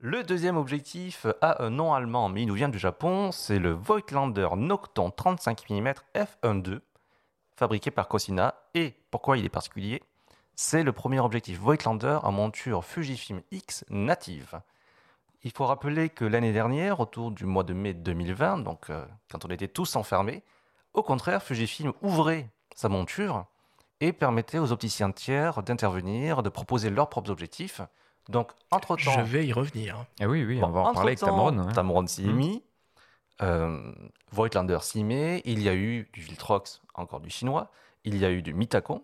Le 0.00 0.22
deuxième 0.22 0.56
objectif 0.56 1.26
a 1.40 1.64
un 1.64 1.70
nom 1.70 1.92
allemand, 1.92 2.28
mais 2.28 2.42
il 2.42 2.46
nous 2.46 2.54
vient 2.54 2.68
du 2.68 2.78
Japon. 2.78 3.32
C'est 3.32 3.58
le 3.58 3.72
Voigtlander 3.72 4.48
Nocton 4.54 5.10
35 5.10 5.70
mm 5.70 5.92
f1.2, 6.14 6.80
fabriqué 7.56 7.90
par 7.90 8.06
Cosina. 8.06 8.54
Et 8.74 8.94
pourquoi 9.10 9.38
il 9.38 9.44
est 9.44 9.48
particulier? 9.48 10.02
C'est 10.54 10.82
le 10.82 10.92
premier 10.92 11.20
objectif 11.20 11.58
Voigtlander 11.58 12.18
en 12.22 12.32
monture 12.32 12.84
Fujifilm 12.84 13.42
X 13.50 13.84
native. 13.88 14.60
Il 15.42 15.52
faut 15.52 15.66
rappeler 15.66 16.10
que 16.10 16.24
l'année 16.24 16.52
dernière, 16.52 17.00
autour 17.00 17.30
du 17.30 17.46
mois 17.46 17.64
de 17.64 17.72
mai 17.72 17.94
2020, 17.94 18.58
donc 18.58 18.90
euh, 18.90 19.06
quand 19.30 19.44
on 19.44 19.48
était 19.48 19.68
tous 19.68 19.96
enfermés, 19.96 20.42
au 20.94 21.02
contraire, 21.02 21.42
Fujifilm 21.42 21.92
ouvrait 22.02 22.50
sa 22.74 22.88
monture 22.88 23.46
et 24.00 24.12
permettait 24.12 24.58
aux 24.58 24.72
opticiens 24.72 25.10
tiers 25.12 25.62
d'intervenir, 25.62 26.42
de 26.42 26.48
proposer 26.48 26.90
leurs 26.90 27.08
propres 27.08 27.30
objectifs. 27.30 27.80
Donc, 28.28 28.52
entre-temps, 28.70 29.10
Je 29.10 29.20
vais 29.20 29.46
y 29.46 29.52
revenir. 29.52 30.04
Ah 30.20 30.26
oui, 30.28 30.44
oui, 30.44 30.60
Bon, 30.60 30.66
on 30.68 30.70
va 30.70 30.80
en 30.80 30.92
parler 30.94 31.10
avec 31.10 31.20
Tamron. 31.20 31.58
hein. 31.58 31.72
Tamron 31.72 32.06
s'y 32.06 32.28
est 32.28 32.32
mis. 32.32 32.62
Euh, 33.40 33.92
Voigtlander 34.32 34.78
s'y 34.82 35.04
met. 35.04 35.42
Il 35.44 35.62
y 35.62 35.68
a 35.68 35.74
eu 35.74 36.08
du 36.12 36.20
Viltrox, 36.20 36.82
encore 36.94 37.20
du 37.20 37.30
chinois. 37.30 37.70
Il 38.04 38.16
y 38.18 38.24
a 38.24 38.30
eu 38.30 38.42
du 38.42 38.52
Mitacon. 38.54 39.00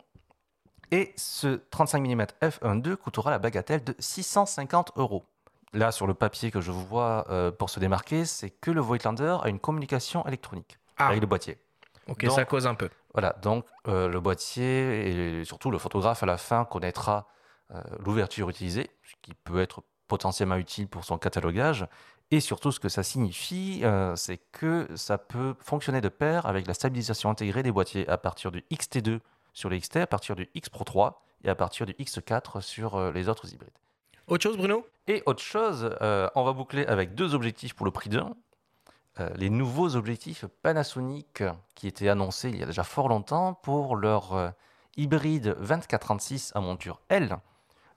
Et 0.90 1.12
ce 1.16 1.60
35 1.70 2.00
mm 2.00 2.26
f1.2 2.42 2.96
coûtera 2.96 3.30
la 3.30 3.38
bagatelle 3.38 3.82
de 3.82 3.94
650 3.98 4.92
euros. 4.96 5.24
Là, 5.72 5.90
sur 5.90 6.06
le 6.06 6.14
papier 6.14 6.50
que 6.50 6.60
je 6.60 6.70
vous 6.70 6.84
vois 6.84 7.26
euh, 7.30 7.50
pour 7.50 7.70
se 7.70 7.80
démarquer, 7.80 8.24
c'est 8.26 8.50
que 8.50 8.70
le 8.70 8.80
Voigtlander 8.80 9.38
a 9.42 9.48
une 9.48 9.58
communication 9.58 10.24
électronique 10.26 10.78
Ah, 10.98 11.08
avec 11.08 11.20
le 11.20 11.26
boîtier. 11.26 11.58
ok, 12.06 12.24
donc- 12.26 12.34
ça 12.34 12.44
cause 12.44 12.66
un 12.66 12.74
peu. 12.74 12.90
Voilà, 13.12 13.32
donc 13.42 13.64
euh, 13.88 14.08
le 14.08 14.20
boîtier 14.20 15.38
et 15.40 15.44
surtout 15.44 15.70
le 15.70 15.78
photographe 15.78 16.22
à 16.22 16.26
la 16.26 16.36
fin 16.36 16.64
connaîtra 16.64 17.18
euh, 17.18 17.30
l'ouverture 18.04 18.48
utilisée, 18.50 18.90
ce 19.02 19.14
qui 19.22 19.34
peut 19.34 19.60
être 19.60 19.82
potentiellement 20.08 20.56
utile 20.56 20.88
pour 20.88 21.04
son 21.04 21.18
catalogage. 21.18 21.86
Et 22.30 22.40
surtout, 22.40 22.72
ce 22.72 22.80
que 22.80 22.88
ça 22.88 23.02
signifie, 23.02 23.80
euh, 23.84 24.16
c'est 24.16 24.38
que 24.52 24.88
ça 24.96 25.18
peut 25.18 25.54
fonctionner 25.60 26.00
de 26.00 26.08
pair 26.08 26.46
avec 26.46 26.66
la 26.66 26.74
stabilisation 26.74 27.30
intégrée 27.30 27.62
des 27.62 27.72
boîtiers 27.72 28.08
à 28.08 28.16
partir 28.16 28.50
du 28.50 28.64
XT2 28.72 29.20
sur 29.52 29.70
les 29.70 29.80
XT, 29.80 29.98
à 29.98 30.06
partir 30.06 30.34
du 30.34 30.48
X 30.54 30.68
Pro 30.68 30.84
3 30.84 31.22
et 31.44 31.48
à 31.48 31.54
partir 31.54 31.86
du 31.86 31.92
X4 31.92 32.60
sur 32.60 32.96
euh, 32.96 33.12
les 33.12 33.28
autres 33.28 33.52
hybrides. 33.52 33.70
Autre 34.26 34.42
chose, 34.42 34.56
Bruno? 34.56 34.86
Et 35.06 35.22
autre 35.26 35.42
chose, 35.42 35.90
euh, 36.00 36.28
on 36.34 36.44
va 36.44 36.54
boucler 36.54 36.86
avec 36.86 37.14
deux 37.14 37.34
objectifs 37.34 37.74
pour 37.74 37.84
le 37.84 37.92
prix 37.92 38.08
d'un. 38.08 38.34
Euh, 39.20 39.28
les 39.36 39.50
nouveaux 39.50 39.94
objectifs 39.94 40.46
Panasonic 40.62 41.44
qui 41.74 41.86
étaient 41.86 42.08
annoncés 42.08 42.48
il 42.48 42.58
y 42.58 42.62
a 42.62 42.66
déjà 42.66 42.82
fort 42.82 43.08
longtemps 43.08 43.54
pour 43.54 43.96
leur 43.96 44.32
euh, 44.32 44.50
hybride 44.96 45.56
24-36 45.62 46.52
à 46.54 46.60
monture 46.60 47.00
L. 47.10 47.36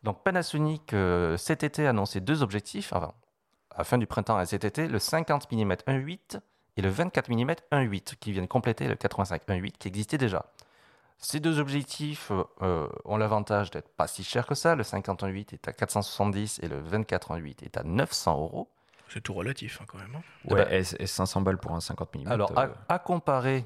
Donc 0.08 0.24
Panasonic 0.24 0.94
euh, 0.94 1.36
cet 1.38 1.64
été 1.64 1.86
a 1.86 1.90
annoncé 1.90 2.22
deux 2.22 2.42
objectifs, 2.44 2.94
enfin, 2.94 3.14
à 3.72 3.80
la 3.80 3.84
fin 3.84 3.98
du 3.98 4.08
printemps 4.08 4.40
et 4.40 4.46
cet 4.46 4.64
été, 4.64 4.88
le 4.88 5.00
50 5.00 5.52
mm 5.52 5.74
1.8 5.88 6.40
et 6.78 6.82
le 6.82 6.90
24 6.90 7.30
mm 7.30 7.52
1.8 7.74 8.16
qui 8.20 8.32
viennent 8.32 8.48
compléter 8.48 8.88
le 8.88 8.96
85 8.96 9.42
1.8 9.48 9.72
qui 9.78 9.88
existait 9.90 10.18
déjà. 10.18 10.46
Ces 11.20 11.40
deux 11.40 11.60
objectifs 11.60 12.32
euh, 12.32 12.44
euh, 12.62 12.88
ont 13.06 13.18
l'avantage 13.18 13.70
d'être 13.72 13.90
pas 13.90 14.08
si 14.08 14.24
chers 14.24 14.46
que 14.48 14.56
ça. 14.56 14.76
Le 14.76 14.84
50-1.8 14.84 15.54
est 15.56 15.68
à 15.68 15.74
470 15.74 16.60
et 16.64 16.68
le 16.68 16.82
24-1.8 16.82 17.64
est 17.66 17.76
à 17.78 17.84
900 17.84 18.34
euros. 18.40 18.70
C'est 19.10 19.22
tout 19.22 19.34
relatif 19.34 19.80
hein, 19.82 19.86
quand 19.88 19.98
même. 19.98 20.16
hein. 20.16 20.22
Ouais, 20.46 20.64
bah- 20.64 20.74
et- 20.74 20.84
et 21.04 21.08
500 21.08 21.42
balles 21.42 21.58
pour 21.58 21.72
un 21.74 21.80
50 21.82 22.16
mm. 22.16 22.28
Alors, 22.28 22.58
à, 22.58 22.70
à 22.88 23.00
comparer 23.00 23.66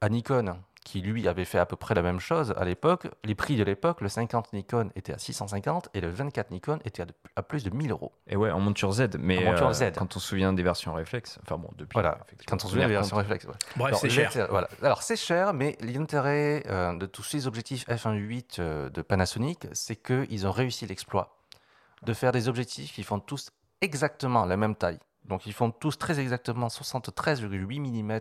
à 0.00 0.08
Nikon, 0.08 0.58
qui 0.90 1.02
lui 1.02 1.28
avait 1.28 1.44
fait 1.44 1.58
à 1.58 1.66
peu 1.66 1.76
près 1.76 1.94
la 1.94 2.00
même 2.00 2.18
chose 2.18 2.54
à 2.56 2.64
l'époque. 2.64 3.08
Les 3.22 3.34
prix 3.34 3.56
de 3.56 3.62
l'époque, 3.62 4.00
le 4.00 4.08
50 4.08 4.54
Nikon 4.54 4.88
était 4.96 5.12
à 5.12 5.18
650 5.18 5.90
et 5.92 6.00
le 6.00 6.08
24 6.08 6.50
Nikon 6.50 6.78
était 6.86 7.02
à, 7.02 7.04
de- 7.04 7.12
à 7.36 7.42
plus 7.42 7.62
de 7.62 7.68
1000 7.68 7.90
euros. 7.90 8.12
Et 8.26 8.36
ouais, 8.36 8.50
en 8.50 8.58
monture 8.58 8.90
Z. 8.92 9.08
Mais 9.18 9.36
En 9.46 9.50
monture 9.52 9.68
euh, 9.68 9.72
Z. 9.74 9.92
quand 9.94 10.16
on 10.16 10.18
se 10.18 10.26
souvient 10.28 10.54
des 10.54 10.62
versions 10.62 10.94
réflexes, 10.94 11.38
enfin 11.42 11.58
bon, 11.58 11.68
depuis. 11.76 11.92
Voilà, 11.92 12.18
quand 12.46 12.56
on 12.56 12.66
se 12.66 12.68
souvient 12.68 12.86
des 12.86 12.94
versions 12.94 13.16
réflexes. 13.18 13.44
ouais. 13.44 13.54
Bref, 13.76 13.96
c'est 14.00 14.08
cher. 14.08 14.32
Voilà. 14.48 14.68
Alors 14.82 15.02
c'est 15.02 15.16
cher, 15.16 15.52
mais 15.52 15.76
l'intérêt 15.82 16.62
euh, 16.68 16.96
de 16.96 17.04
tous 17.04 17.22
ces 17.22 17.46
objectifs 17.46 17.86
f1.8 17.88 18.56
euh, 18.60 18.88
de 18.88 19.02
Panasonic, 19.02 19.66
c'est 19.72 19.96
qu'ils 19.96 20.46
ont 20.46 20.52
réussi 20.52 20.86
l'exploit 20.86 21.36
de 22.02 22.14
faire 22.14 22.32
des 22.32 22.48
objectifs 22.48 22.92
qui 22.94 23.02
font 23.02 23.20
tous 23.20 23.50
exactement 23.82 24.46
la 24.46 24.56
même 24.56 24.74
taille. 24.74 24.98
Donc 25.26 25.44
ils 25.44 25.52
font 25.52 25.70
tous 25.70 25.98
très 25.98 26.18
exactement 26.18 26.68
73,8 26.68 27.80
mm 28.02 28.20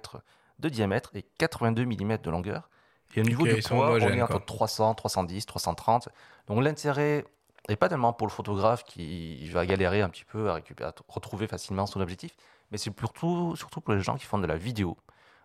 de 0.59 0.69
diamètre 0.69 1.11
et 1.15 1.23
82 1.37 1.85
mm 1.85 2.17
de 2.17 2.29
longueur. 2.29 2.69
Et 3.15 3.21
au 3.21 3.23
niveau 3.23 3.43
Ok, 3.43 3.53
du 3.55 3.61
poids, 3.61 3.91
on 3.91 3.99
est 3.99 4.21
entre 4.21 4.37
quoi. 4.37 4.43
300, 4.45 4.93
310, 4.95 5.45
330. 5.45 6.09
Donc 6.47 6.61
l'intérêt 6.63 7.25
n'est 7.69 7.75
pas 7.75 7.89
tellement 7.89 8.13
pour 8.13 8.27
le 8.27 8.31
photographe 8.31 8.83
qui 8.83 9.47
va 9.49 9.65
galérer 9.65 10.01
un 10.01 10.09
petit 10.09 10.25
peu 10.25 10.49
à, 10.49 10.55
récupérer, 10.55 10.89
à 10.89 10.93
retrouver 11.07 11.47
facilement 11.47 11.85
son 11.85 12.01
objectif, 12.01 12.33
mais 12.71 12.77
c'est 12.77 12.97
surtout, 12.97 13.55
surtout 13.55 13.81
pour 13.81 13.93
les 13.93 14.01
gens 14.01 14.15
qui 14.15 14.25
font 14.25 14.37
de 14.37 14.47
la 14.47 14.57
vidéo. 14.57 14.97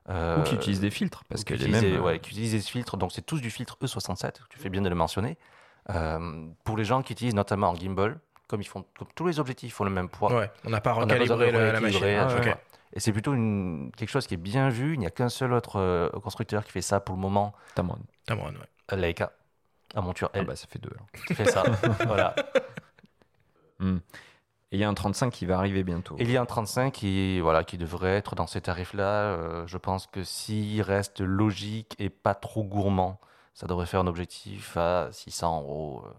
Euh, 0.08 0.40
Ou 0.40 0.42
qui 0.42 0.56
utilisent 0.56 0.80
des 0.80 0.90
filtres, 0.90 1.22
parce 1.28 1.44
que 1.44 1.54
qui 1.54 1.60
les 1.60 1.66
utilisent 1.66 1.82
mêmes. 1.82 1.92
des- 1.92 1.98
euh, 1.98 2.02
ouais, 2.02 2.18
qui 2.18 2.30
utilisent 2.30 2.52
des 2.52 2.60
filtres, 2.60 2.96
donc 2.96 3.12
c'est 3.12 3.22
tous 3.22 3.40
du 3.40 3.50
filtre 3.50 3.76
E67, 3.80 4.40
tu 4.50 4.58
fais 4.58 4.68
bien 4.68 4.82
de 4.82 4.88
le 4.88 4.96
mentionner. 4.96 5.38
Euh, 5.90 6.48
pour 6.64 6.76
les 6.76 6.84
gens 6.84 7.02
qui 7.02 7.12
utilisent 7.12 7.36
notamment 7.36 7.68
en 7.70 7.74
gimbal, 7.76 8.18
comme, 8.48 8.60
ils 8.60 8.66
font, 8.68 8.84
comme 8.98 9.08
tous 9.14 9.26
les 9.26 9.38
objectifs 9.38 9.74
font 9.74 9.84
le 9.84 9.90
même 9.90 10.08
poids, 10.08 10.36
Ouais, 10.36 10.50
on 10.64 10.70
n'a 10.70 10.80
pas 10.80 10.94
on 10.94 10.98
a 10.98 11.00
recalibré 11.02 11.52
la, 11.52 11.80
machine. 11.80 12.00
Et 12.94 13.00
c'est 13.00 13.12
plutôt 13.12 13.32
une, 13.34 13.90
quelque 13.96 14.10
chose 14.10 14.26
qui 14.26 14.34
est 14.34 14.38
bien 14.38 14.68
vu. 14.68 14.94
Il 14.94 14.98
n'y 15.00 15.06
a 15.06 15.10
qu'un 15.10 15.28
seul 15.28 15.52
autre 15.52 15.76
euh, 15.78 16.10
constructeur 16.22 16.64
qui 16.64 16.72
fait 16.72 16.82
ça 16.82 17.00
pour 17.00 17.14
le 17.14 17.20
moment, 17.20 17.52
Tamron. 17.74 17.98
Tamron, 18.26 18.52
ouais. 18.52 18.96
Leica, 18.96 19.32
à 19.94 20.00
monture 20.02 20.30
Ah 20.34 20.38
L, 20.40 20.46
bah 20.46 20.56
ça 20.56 20.66
fait 20.66 20.78
deux. 20.78 20.90
alors. 20.94 21.06
qui 21.26 21.34
fait 21.34 21.50
ça. 21.50 21.62
voilà. 22.06 22.34
Hmm. 23.78 23.98
Et 24.70 24.76
il 24.76 24.78
y 24.78 24.84
a 24.84 24.88
un 24.88 24.94
35 24.94 25.30
qui 25.30 25.44
va 25.46 25.58
arriver 25.58 25.82
bientôt. 25.84 26.16
Et 26.18 26.22
il 26.22 26.30
y 26.30 26.36
a 26.36 26.40
un 26.42 26.46
35 26.46 26.92
qui, 26.92 27.40
voilà, 27.40 27.62
qui 27.64 27.76
devrait 27.76 28.16
être 28.16 28.34
dans 28.34 28.46
ces 28.46 28.60
tarifs-là. 28.60 29.04
Euh, 29.04 29.66
je 29.66 29.76
pense 29.76 30.06
que 30.06 30.24
s'il 30.24 30.80
reste 30.82 31.20
logique 31.20 31.94
et 31.98 32.08
pas 32.08 32.34
trop 32.34 32.64
gourmand, 32.64 33.20
ça 33.54 33.66
devrait 33.66 33.86
faire 33.86 34.00
un 34.00 34.06
objectif 34.06 34.76
à 34.76 35.08
600 35.12 35.60
euros. 35.62 36.02
euh. 36.06 36.10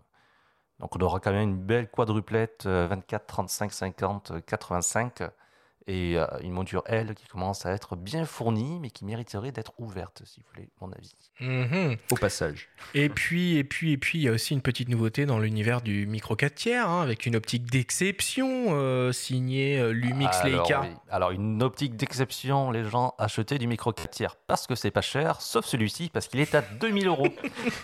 Donc 0.80 0.96
on 0.96 1.00
aura 1.00 1.20
quand 1.20 1.32
même 1.32 1.50
une 1.50 1.58
belle 1.58 1.90
quadruplette 1.90 2.66
euh, 2.66 2.88
24, 2.90 3.26
35, 3.26 3.72
50, 3.72 4.32
euh, 4.32 4.40
85 4.42 5.24
et 5.88 6.18
euh, 6.18 6.26
une 6.42 6.52
monture 6.52 6.84
L 6.86 7.14
qui 7.16 7.28
commence 7.28 7.66
à 7.66 7.72
être 7.72 7.96
bien 7.96 8.26
fournie 8.26 8.80
mais 8.80 8.90
qui 8.90 9.06
mériterait 9.06 9.52
d'être 9.52 9.74
ouverte, 9.78 10.22
si 10.26 10.42
vous 10.42 10.48
voulez 10.54 10.70
mon 10.82 10.92
avis. 10.92 11.16
Mhm. 11.40 11.98
Au 12.12 12.16
passage. 12.16 12.70
Et 12.94 13.10
puis, 13.10 13.58
et 13.58 13.64
puis, 13.64 13.94
et 13.94 13.98
puis, 13.98 14.20
il 14.20 14.22
y 14.24 14.28
a 14.30 14.32
aussi 14.32 14.54
une 14.54 14.62
petite 14.62 14.90
nouveauté 14.90 15.26
dans 15.26 15.40
l'univers 15.40 15.82
du 15.82 16.06
micro 16.08 16.36
4 16.36 16.56
tiers, 16.56 16.88
hein, 16.90 17.02
avec 17.02 17.26
une 17.26 17.36
optique 17.36 17.70
d'exception 17.72 18.68
euh, 18.70 19.12
signée 19.12 19.80
euh, 19.80 19.92
Lumix 19.92 20.38
Alors, 20.38 20.64
Leica. 20.64 20.82
oui. 20.82 20.88
Alors, 21.10 21.32
une 21.32 21.62
optique 21.64 21.96
d'exception, 21.96 22.72
les 22.72 22.84
gens 22.84 23.16
achetaient 23.18 23.58
du 23.58 23.68
micro 23.68 23.92
4 23.92 24.10
tiers 24.10 24.36
parce 24.48 24.68
que 24.68 24.76
c'est 24.76 24.92
pas 24.92 25.02
cher, 25.02 25.42
sauf 25.42 25.66
celui-ci 25.66 26.10
parce 26.14 26.28
qu'il 26.28 26.40
est 26.40 26.56
à 26.56 26.62
2000 26.62 27.08
euros. 27.08 27.28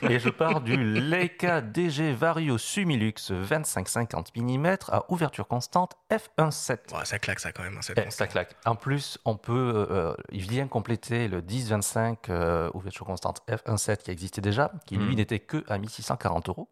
Et 0.09 0.19
je 0.19 0.29
pars 0.29 0.61
du 0.61 0.77
Leica 0.77 1.61
DG 1.61 2.13
Vario 2.13 2.57
Sumilux 2.57 3.13
25-50 3.31 4.27
mm 4.35 4.77
à 4.89 5.05
ouverture 5.11 5.47
constante 5.47 5.93
f1.7. 6.11 6.97
Ouais, 6.97 7.05
ça 7.05 7.19
claque 7.19 7.39
ça 7.39 7.51
quand 7.51 7.63
même, 7.63 7.77
hein, 7.77 7.81
cette 8.09 8.21
Eh, 8.21 8.27
claque. 8.31 8.55
En 8.65 8.75
plus, 8.75 9.17
on 9.25 9.35
peut, 9.35 9.87
euh, 9.89 10.13
il 10.31 10.41
vient 10.49 10.67
compléter 10.67 11.27
le 11.27 11.41
10-25 11.41 12.29
euh, 12.29 12.69
ouverture 12.73 13.05
constante 13.05 13.41
f1.7 13.49 13.97
qui 14.03 14.11
existait 14.11 14.41
déjà, 14.41 14.71
qui 14.85 14.95
lui 14.97 15.05
Mhm. 15.11 15.15
n'était 15.15 15.39
que 15.39 15.63
à 15.67 15.77
1640 15.77 16.49
euros. 16.49 16.67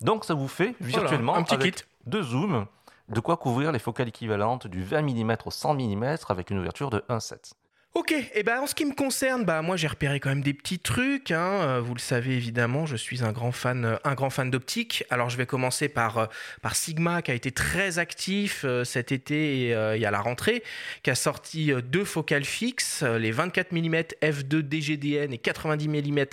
Donc 0.00 0.24
ça 0.24 0.34
vous 0.34 0.48
fait 0.48 0.74
Voilà, 0.80 0.98
virtuellement 0.98 1.34
un 1.36 1.42
petit 1.42 1.54
avec 1.54 1.74
kit. 1.76 1.84
deux 2.06 2.22
zooms 2.22 2.66
de 3.08 3.20
quoi 3.20 3.36
couvrir 3.36 3.72
les 3.72 3.78
focales 3.78 4.08
équivalentes 4.08 4.66
du 4.66 4.82
20 4.84 5.02
mm 5.02 5.36
au 5.46 5.50
100 5.50 5.74
mm 5.74 6.16
avec 6.28 6.50
une 6.50 6.58
ouverture 6.58 6.90
de 6.90 7.02
1.7. 7.08 7.52
Ok, 7.98 8.14
et 8.32 8.44
ben 8.44 8.60
en 8.60 8.68
ce 8.68 8.76
qui 8.76 8.84
me 8.84 8.94
concerne, 8.94 9.44
bah 9.44 9.60
moi 9.60 9.76
j'ai 9.76 9.88
repéré 9.88 10.20
quand 10.20 10.28
même 10.28 10.40
des 10.40 10.54
petits 10.54 10.78
trucs. 10.78 11.32
hein. 11.32 11.62
Euh, 11.62 11.80
Vous 11.80 11.94
le 11.94 11.98
savez 11.98 12.36
évidemment, 12.36 12.86
je 12.86 12.94
suis 12.94 13.24
un 13.24 13.32
grand 13.32 13.50
fan, 13.50 13.84
euh, 13.84 13.96
un 14.04 14.14
grand 14.14 14.30
fan 14.30 14.52
d'optique. 14.52 15.02
Alors 15.10 15.30
je 15.30 15.36
vais 15.36 15.46
commencer 15.46 15.88
par 15.88 16.18
euh, 16.18 16.26
Sigma 16.72 17.22
qui 17.22 17.32
a 17.32 17.34
été 17.34 17.50
très 17.50 17.98
actif 17.98 18.64
cet 18.84 19.10
été 19.10 19.66
et, 19.66 19.74
à 19.74 20.10
la 20.12 20.20
rentrée, 20.20 20.62
qui 21.02 21.10
a 21.10 21.16
sorti 21.16 21.72
deux 21.90 22.04
focales 22.04 22.44
fixes, 22.44 23.02
les 23.02 23.32
24 23.32 23.72
mm 23.72 23.96
f2 24.22 24.62
DGDN 24.62 25.32
et 25.32 25.38
90 25.38 25.88
mm 25.88 26.24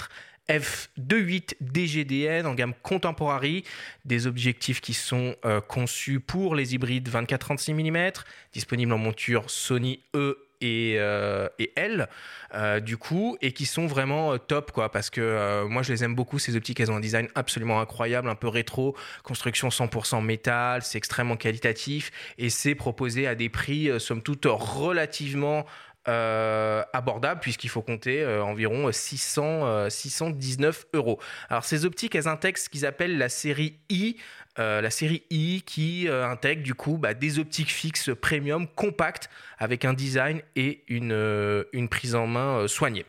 f2.8 0.48 1.56
DGDN 1.62 2.46
en 2.46 2.54
gamme 2.54 2.76
contemporary, 2.84 3.64
des 4.06 4.28
objectifs 4.28 4.82
qui 4.82 4.94
sont 4.94 5.36
conçus 5.68 6.20
pour 6.20 6.54
les 6.54 6.76
hybrides 6.76 7.10
24-36 7.10 7.74
mm, 7.74 8.12
disponibles 8.54 8.94
en 8.94 9.00
monture 9.00 9.50
Sony 9.50 10.04
E 10.14 10.45
et, 10.66 10.96
euh, 10.98 11.48
L 11.76 12.08
euh, 12.54 12.80
du 12.80 12.98
coup 12.98 13.38
et 13.42 13.52
qui 13.52 13.66
sont 13.66 13.86
vraiment 13.86 14.34
euh, 14.34 14.38
top 14.38 14.72
quoi 14.72 14.92
parce 14.92 15.10
que 15.10 15.22
euh, 15.22 15.68
moi 15.68 15.84
je 15.84 15.92
les 15.92 16.04
aime 16.04 16.16
beaucoup 16.16 16.40
ces 16.40 16.56
optiques 16.56 16.80
elles 16.80 16.92
ont 16.92 16.98
un 16.98 17.02
design 17.02 17.28
absolument 17.36 17.80
incroyable 17.80 18.30
un 18.30 18.36
peu 18.36 18.48
rétro 18.48 18.96
construction 19.24 19.70
100% 19.70 20.24
métal 20.24 20.82
c'est 20.82 20.98
extrêmement 20.98 21.38
qualitatif 21.38 22.12
et 22.38 22.50
c'est 22.50 22.76
proposé 22.76 23.28
à 23.28 23.36
des 23.36 23.50
prix 23.50 23.90
somme 24.00 24.22
toute 24.22 24.46
relativement 24.46 25.66
euh, 26.08 26.84
abordable 26.94 27.40
puisqu'il 27.40 27.70
faut 27.70 27.82
compter 27.82 28.24
environ 28.26 28.92
600, 28.92 29.66
euh, 29.66 29.90
619 29.90 30.86
euros. 30.94 31.20
Alors 31.50 31.66
ces 31.66 31.84
optiques, 31.84 32.14
elles 32.14 32.28
intègrent 32.28 32.60
ce 32.60 32.70
qu'ils 32.70 32.86
appellent 32.86 33.18
la 33.18 33.28
série 33.28 33.80
I, 33.90 34.18
euh, 34.58 34.80
la 34.80 34.90
série 34.90 35.24
I 35.32 35.64
qui 35.66 36.08
euh, 36.08 36.26
intègre 36.26 36.64
du 36.64 36.74
coup 36.76 36.98
bah, 36.98 37.14
des 37.14 37.40
optiques 37.40 37.72
fixes 37.72 38.12
premium 38.22 38.68
compactes 38.68 39.30
avec 39.58 39.84
un 39.84 39.94
design 39.94 40.42
et 40.56 40.86
une, 40.88 41.12
euh, 41.12 41.64
prise 41.92 42.16
en 42.16 42.26
main 42.26 42.66
soignée. 42.68 43.06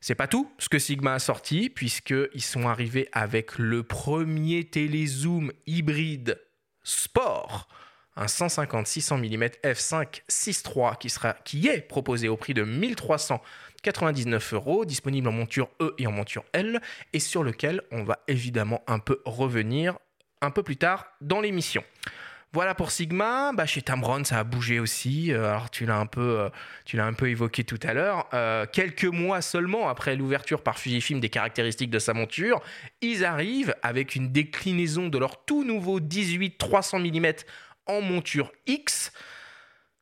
C'est 0.00 0.14
pas 0.14 0.28
tout 0.28 0.48
ce 0.58 0.68
que 0.68 0.78
Sigma 0.78 1.14
a 1.14 1.18
sorti, 1.18 1.68
puisqu'ils 1.68 2.42
sont 2.42 2.68
arrivés 2.68 3.08
avec 3.12 3.58
le 3.58 3.82
premier 3.82 4.64
télézoom 4.64 5.52
hybride 5.66 6.40
sport, 6.84 7.68
un 8.14 8.26
150-600 8.26 9.18
mm 9.18 9.44
f5 9.64 10.22
6.3 10.28 10.96
qui, 10.98 11.12
qui 11.44 11.66
est 11.66 11.80
proposé 11.80 12.28
au 12.28 12.36
prix 12.36 12.54
de 12.54 12.62
1399 12.62 14.54
euros, 14.54 14.84
disponible 14.84 15.26
en 15.26 15.32
monture 15.32 15.70
E 15.80 15.92
et 15.98 16.06
en 16.06 16.12
monture 16.12 16.44
L, 16.52 16.80
et 17.12 17.18
sur 17.18 17.42
lequel 17.42 17.82
on 17.90 18.04
va 18.04 18.20
évidemment 18.28 18.84
un 18.86 19.00
peu 19.00 19.20
revenir 19.24 19.98
un 20.40 20.50
peu 20.50 20.62
plus 20.62 20.76
tard 20.76 21.06
dans 21.20 21.40
l'émission. 21.40 21.82
Voilà 22.54 22.74
pour 22.74 22.90
Sigma. 22.90 23.52
Bah, 23.52 23.66
chez 23.66 23.82
Tamron, 23.82 24.24
ça 24.24 24.38
a 24.38 24.44
bougé 24.44 24.80
aussi. 24.80 25.32
Euh, 25.32 25.50
alors, 25.50 25.68
tu 25.68 25.84
l'as 25.84 25.98
un 25.98 26.06
peu, 26.06 26.40
euh, 26.40 26.48
tu 26.86 26.96
l'as 26.96 27.04
un 27.04 27.12
peu 27.12 27.28
évoqué 27.28 27.62
tout 27.62 27.78
à 27.82 27.92
l'heure. 27.92 28.26
Euh, 28.32 28.64
quelques 28.72 29.04
mois 29.04 29.42
seulement 29.42 29.88
après 29.90 30.16
l'ouverture 30.16 30.62
par 30.62 30.78
Fujifilm 30.78 31.20
des 31.20 31.28
caractéristiques 31.28 31.90
de 31.90 31.98
sa 31.98 32.14
monture, 32.14 32.62
ils 33.02 33.26
arrivent 33.26 33.74
avec 33.82 34.14
une 34.14 34.32
déclinaison 34.32 35.08
de 35.08 35.18
leur 35.18 35.44
tout 35.44 35.62
nouveau 35.62 36.00
18-300 36.00 37.00
mm 37.00 37.32
en 37.84 38.00
monture 38.00 38.50
X. 38.66 39.12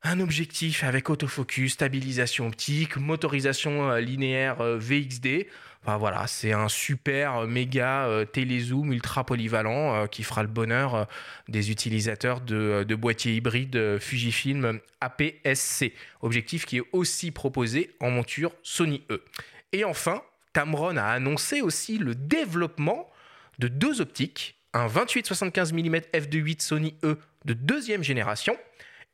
Un 0.05 0.20
objectif 0.20 0.85
avec 0.85 1.11
autofocus, 1.11 1.72
stabilisation 1.72 2.46
optique, 2.46 2.96
motorisation 2.96 3.96
linéaire 3.96 4.62
VXD. 4.62 5.49
Enfin, 5.87 5.99
voilà, 5.99 6.27
c'est 6.27 6.53
un 6.53 6.68
super 6.68 7.37
euh, 7.37 7.46
méga 7.46 8.07
euh, 8.07 8.25
télézoom 8.25 8.92
ultra 8.92 9.22
polyvalent 9.22 9.94
euh, 9.94 10.07
qui 10.09 10.25
fera 10.25 10.42
le 10.42 10.49
bonheur 10.49 11.07
des 11.46 11.70
utilisateurs 11.70 12.40
de, 12.40 12.94
boîtiers 12.96 13.37
hybrides 13.37 14.01
Fujifilm 14.01 14.81
APS-C. 15.01 15.94
Objectif 16.22 16.66
qui 16.66 16.79
est 16.79 16.83
aussi 16.90 17.31
proposé 17.31 17.94
en 18.01 18.11
monture 18.11 18.51
Sony 18.64 19.05
E. 19.12 19.22
Et 19.70 19.85
enfin, 19.85 20.22
Tamron 20.53 20.96
a 20.96 21.05
annoncé 21.05 21.61
aussi 21.61 21.99
le 21.99 22.16
développement 22.16 23.09
de 23.61 23.68
deux 23.68 24.01
optiques, 24.01 24.57
un 24.72 24.88
28-75 24.88 25.72
mm 25.72 25.99
f2.8 26.12 26.62
Sony 26.62 26.96
E 27.05 27.16
de 27.44 27.53
deuxième 27.53 28.03
génération 28.03 28.57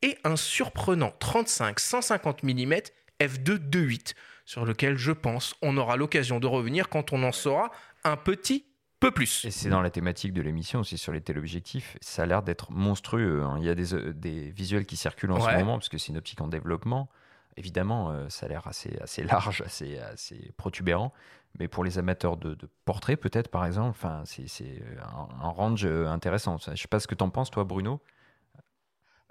et 0.01 0.17
un 0.23 0.35
surprenant 0.35 1.13
35-150 1.21 2.37
mm 2.41 2.73
f2.2.8 3.19 4.15
sur 4.45 4.65
lequel 4.65 4.97
je 4.97 5.11
pense 5.11 5.55
on 5.61 5.77
aura 5.77 5.95
l'occasion 5.97 6.39
de 6.39 6.47
revenir 6.47 6.89
quand 6.89 7.13
on 7.13 7.23
en 7.23 7.31
saura 7.31 7.71
un 8.03 8.17
petit 8.17 8.65
peu 8.99 9.11
plus. 9.11 9.45
Et 9.45 9.51
c'est 9.51 9.69
dans 9.69 9.81
la 9.81 9.89
thématique 9.89 10.33
de 10.33 10.41
l'émission 10.41 10.79
aussi 10.81 10.97
sur 10.97 11.11
les 11.11 11.21
téléobjectifs. 11.21 11.97
Ça 12.01 12.23
a 12.23 12.25
l'air 12.25 12.41
d'être 12.43 12.71
monstrueux. 12.71 13.43
hein. 13.43 13.55
Il 13.59 13.65
y 13.65 13.69
a 13.69 13.75
des, 13.75 13.93
euh, 13.93 14.13
des 14.13 14.49
visuels 14.51 14.85
qui 14.85 14.95
circulent 14.95 15.31
en 15.31 15.39
Ouais. 15.43 15.53
ce 15.53 15.57
moment 15.59 15.73
parce 15.77 15.89
que 15.89 15.97
c'est 15.97 16.09
une 16.09 16.17
optique 16.17 16.39
en 16.41 16.47
développement. 16.47 17.09
Évidemment, 17.57 18.09
euh, 18.11 18.29
ça 18.29 18.45
a 18.45 18.49
l'air 18.49 18.65
assez, 18.67 18.97
assez 19.01 19.23
large, 19.23 19.61
assez, 19.65 19.99
assez 19.99 20.51
protubérant. 20.57 21.13
Mais 21.59 21.67
pour 21.67 21.83
les 21.83 21.99
amateurs 21.99 22.35
de, 22.37 22.55
de 22.55 22.67
portraits, 22.85 23.19
peut-être 23.19 23.49
par 23.49 23.65
exemple, 23.65 23.89
enfin, 23.91 24.23
c'est 24.25 24.47
c'est 24.47 24.81
un, 25.03 25.27
un 25.45 25.49
range 25.49 25.85
euh, 25.85 26.07
intéressant. 26.07 26.57
Je 26.57 26.75
sais 26.75 26.87
pas 26.87 26.99
ce 26.99 27.05
que 27.07 27.13
tu 27.13 27.23
en 27.23 27.29
penses, 27.29 27.51
toi, 27.51 27.63
Bruno. 27.63 28.01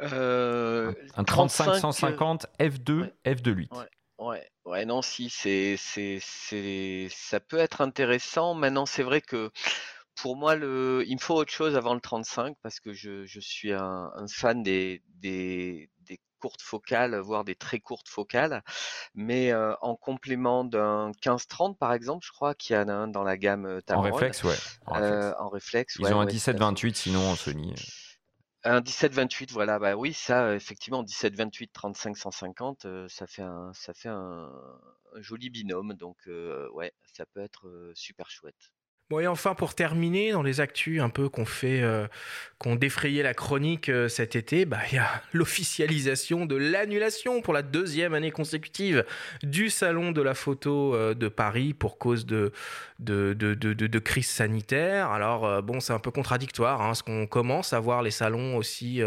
Euh, 0.02 0.92
Un 1.16 1.24
35, 1.24 1.74
35-150 1.78 2.46
F2, 2.58 3.00
ouais. 3.02 3.14
F2.8. 3.24 3.68
Ouais. 3.76 3.86
Ouais. 4.18 4.50
Ouais, 4.72 4.86
non, 4.86 5.02
si, 5.02 5.28
c'est 5.28 5.76
c'est 5.76 6.18
c'est 6.22 7.08
ça 7.10 7.40
peut 7.40 7.58
être 7.58 7.82
intéressant. 7.82 8.54
Maintenant, 8.54 8.86
c'est 8.86 9.02
vrai 9.02 9.20
que 9.20 9.50
pour 10.16 10.36
moi, 10.36 10.56
le 10.56 11.04
il 11.06 11.14
me 11.16 11.20
faut 11.20 11.34
autre 11.36 11.52
chose 11.52 11.76
avant 11.76 11.94
le 11.94 12.00
35 12.00 12.56
parce 12.62 12.80
que 12.80 12.92
je 12.94 13.26
je 13.26 13.40
suis 13.40 13.72
un 13.72 14.10
un 14.16 14.26
fan 14.28 14.62
des 14.62 15.02
des 15.08 15.90
des 16.00 16.20
courtes 16.40 16.62
focales, 16.62 17.16
voire 17.20 17.44
des 17.44 17.54
très 17.56 17.80
courtes 17.80 18.08
focales. 18.08 18.62
Mais, 19.14 19.52
heu, 19.52 19.76
en 19.82 19.96
complément 19.96 20.64
d'un 20.64 21.12
15-30 21.22 21.78
par 21.78 21.92
exemple, 21.94 22.26
je 22.26 22.32
crois 22.32 22.54
qu'il 22.54 22.76
y 22.76 22.78
en 22.78 22.88
a 22.88 22.94
un 22.94 23.08
dans 23.08 23.24
la 23.24 23.38
gamme, 23.38 23.82
En 23.90 24.00
Tamron, 24.00 24.02
réflexe, 24.02 24.42
ouais. 24.44 24.58
En 24.86 24.94
réflexe. 24.94 25.26
heu, 25.26 25.34
en 25.38 25.50
réflexe, 25.50 25.98
Ils 25.98 26.14
ouais, 26.14 26.14
ont 26.14 26.20
un 26.20 26.26
ouais, 26.26 26.34
tout 26.34 26.50
à 26.56 26.60
fait. 26.60 26.66
17-28 26.66 26.96
sinon 26.96 27.30
en 27.30 27.36
Sony. 27.36 27.74
Un 28.64 28.80
17-28, 28.80 29.50
voilà, 29.50 29.78
bah 29.80 29.96
oui, 29.96 30.12
ça, 30.12 30.54
effectivement, 30.54 31.02
17-28, 31.02 31.72
35-150, 31.72 32.84
heu, 32.86 33.08
ça 33.08 33.26
fait 33.26 33.42
un 33.42 33.72
ça 33.74 33.92
fait 33.92 34.08
un 34.08 34.50
un 35.14 35.20
joli 35.20 35.50
binôme 35.50 35.94
donc 35.94 36.16
heu, 36.28 36.68
ouais, 36.72 36.92
ça 37.12 37.26
peut 37.26 37.40
être, 37.40 37.66
heu, 37.66 37.92
super 37.96 38.30
chouette. 38.30 38.70
Et 39.20 39.26
enfin, 39.26 39.54
pour 39.54 39.74
terminer, 39.74 40.32
dans 40.32 40.42
les 40.42 40.60
actus 40.60 41.00
un 41.00 41.08
peu 41.08 41.28
qu'on 41.28 41.44
fait, 41.44 41.82
euh, 41.82 42.06
défrayé 42.76 43.22
la 43.22 43.34
chronique 43.34 43.88
euh, 43.88 44.08
cet 44.08 44.36
été, 44.36 44.64
bah, 44.64 44.78
il 44.90 44.96
y 44.96 44.98
a 44.98 45.08
l'officialisation 45.32 46.46
de 46.46 46.56
l'annulation 46.56 47.40
pour 47.42 47.54
la 47.54 47.62
deuxième 47.62 48.14
année 48.14 48.30
consécutive 48.30 49.04
du 49.42 49.70
Salon 49.70 50.12
de 50.12 50.22
la 50.22 50.34
photo 50.34 50.94
euh, 50.94 51.14
de 51.14 51.28
Paris 51.28 51.74
pour 51.74 51.98
cause 51.98 52.26
de, 52.26 52.52
crise 54.04 54.28
sanitaire. 54.28 55.10
Alors, 55.10 55.62
bon, 55.62 55.80
c'est 55.80 55.92
un 55.92 55.98
peu 55.98 56.10
contradictoire, 56.10 56.80
hein, 56.80 56.86
parce 56.86 57.02
qu'on 57.02 57.26
commence 57.26 57.72
à 57.72 57.80
voir 57.80 58.02
les 58.02 58.10
salons 58.10 58.56
aussi 58.56 59.02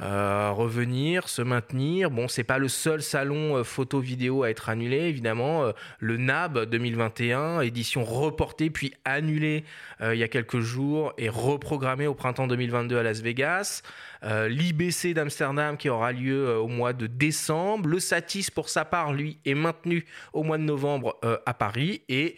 euh, 0.00 0.50
revenir, 0.50 1.28
se 1.28 1.42
maintenir. 1.42 2.10
Bon, 2.10 2.28
c'est 2.28 2.44
pas 2.44 2.58
le 2.58 2.68
seul 2.68 3.02
salon 3.02 3.56
euh, 3.56 3.64
photo-vidéo 3.64 4.42
à 4.42 4.50
être 4.50 4.68
annulé, 4.68 4.98
évidemment. 4.98 5.64
Euh, 5.64 5.72
le 6.00 6.16
NAB 6.16 6.66
2021, 6.66 7.60
édition 7.62 8.04
reportée 8.04 8.70
puis 8.70 8.92
annulée 9.04 9.64
euh, 10.00 10.14
il 10.14 10.18
y 10.18 10.22
a 10.22 10.28
quelques 10.28 10.60
jours 10.60 11.12
et 11.16 11.28
reprogrammée 11.28 12.06
au 12.06 12.14
printemps 12.14 12.46
2022 12.46 12.98
à 12.98 13.02
Las 13.02 13.20
Vegas. 13.20 13.82
Euh, 14.22 14.48
L'IBC 14.48 15.14
d'Amsterdam 15.14 15.76
qui 15.76 15.88
aura 15.88 16.12
lieu 16.12 16.58
au 16.58 16.68
mois 16.68 16.92
de 16.92 17.06
décembre. 17.06 17.88
Le 17.88 18.00
Satis, 18.00 18.50
pour 18.50 18.68
sa 18.68 18.84
part, 18.84 19.12
lui, 19.12 19.38
est 19.44 19.54
maintenu 19.54 20.04
au 20.32 20.42
mois 20.42 20.58
de 20.58 20.64
novembre 20.64 21.18
à 21.46 21.54
Paris. 21.54 22.02
Et 22.08 22.36